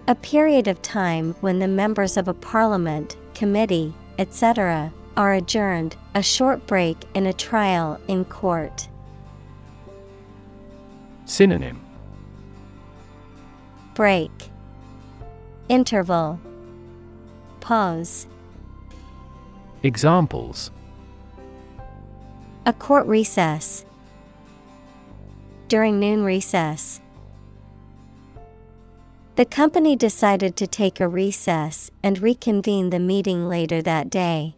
[0.09, 6.22] A period of time when the members of a parliament, committee, etc., are adjourned, a
[6.22, 8.88] short break in a trial in court.
[11.24, 11.80] Synonym.
[13.94, 14.30] Break.
[15.68, 16.38] Interval.
[17.60, 18.26] Pause.
[19.82, 20.70] Examples.
[22.66, 23.84] A court recess.
[25.68, 27.00] During noon recess.
[29.36, 34.54] The company decided to take a recess and reconvene the meeting later that day.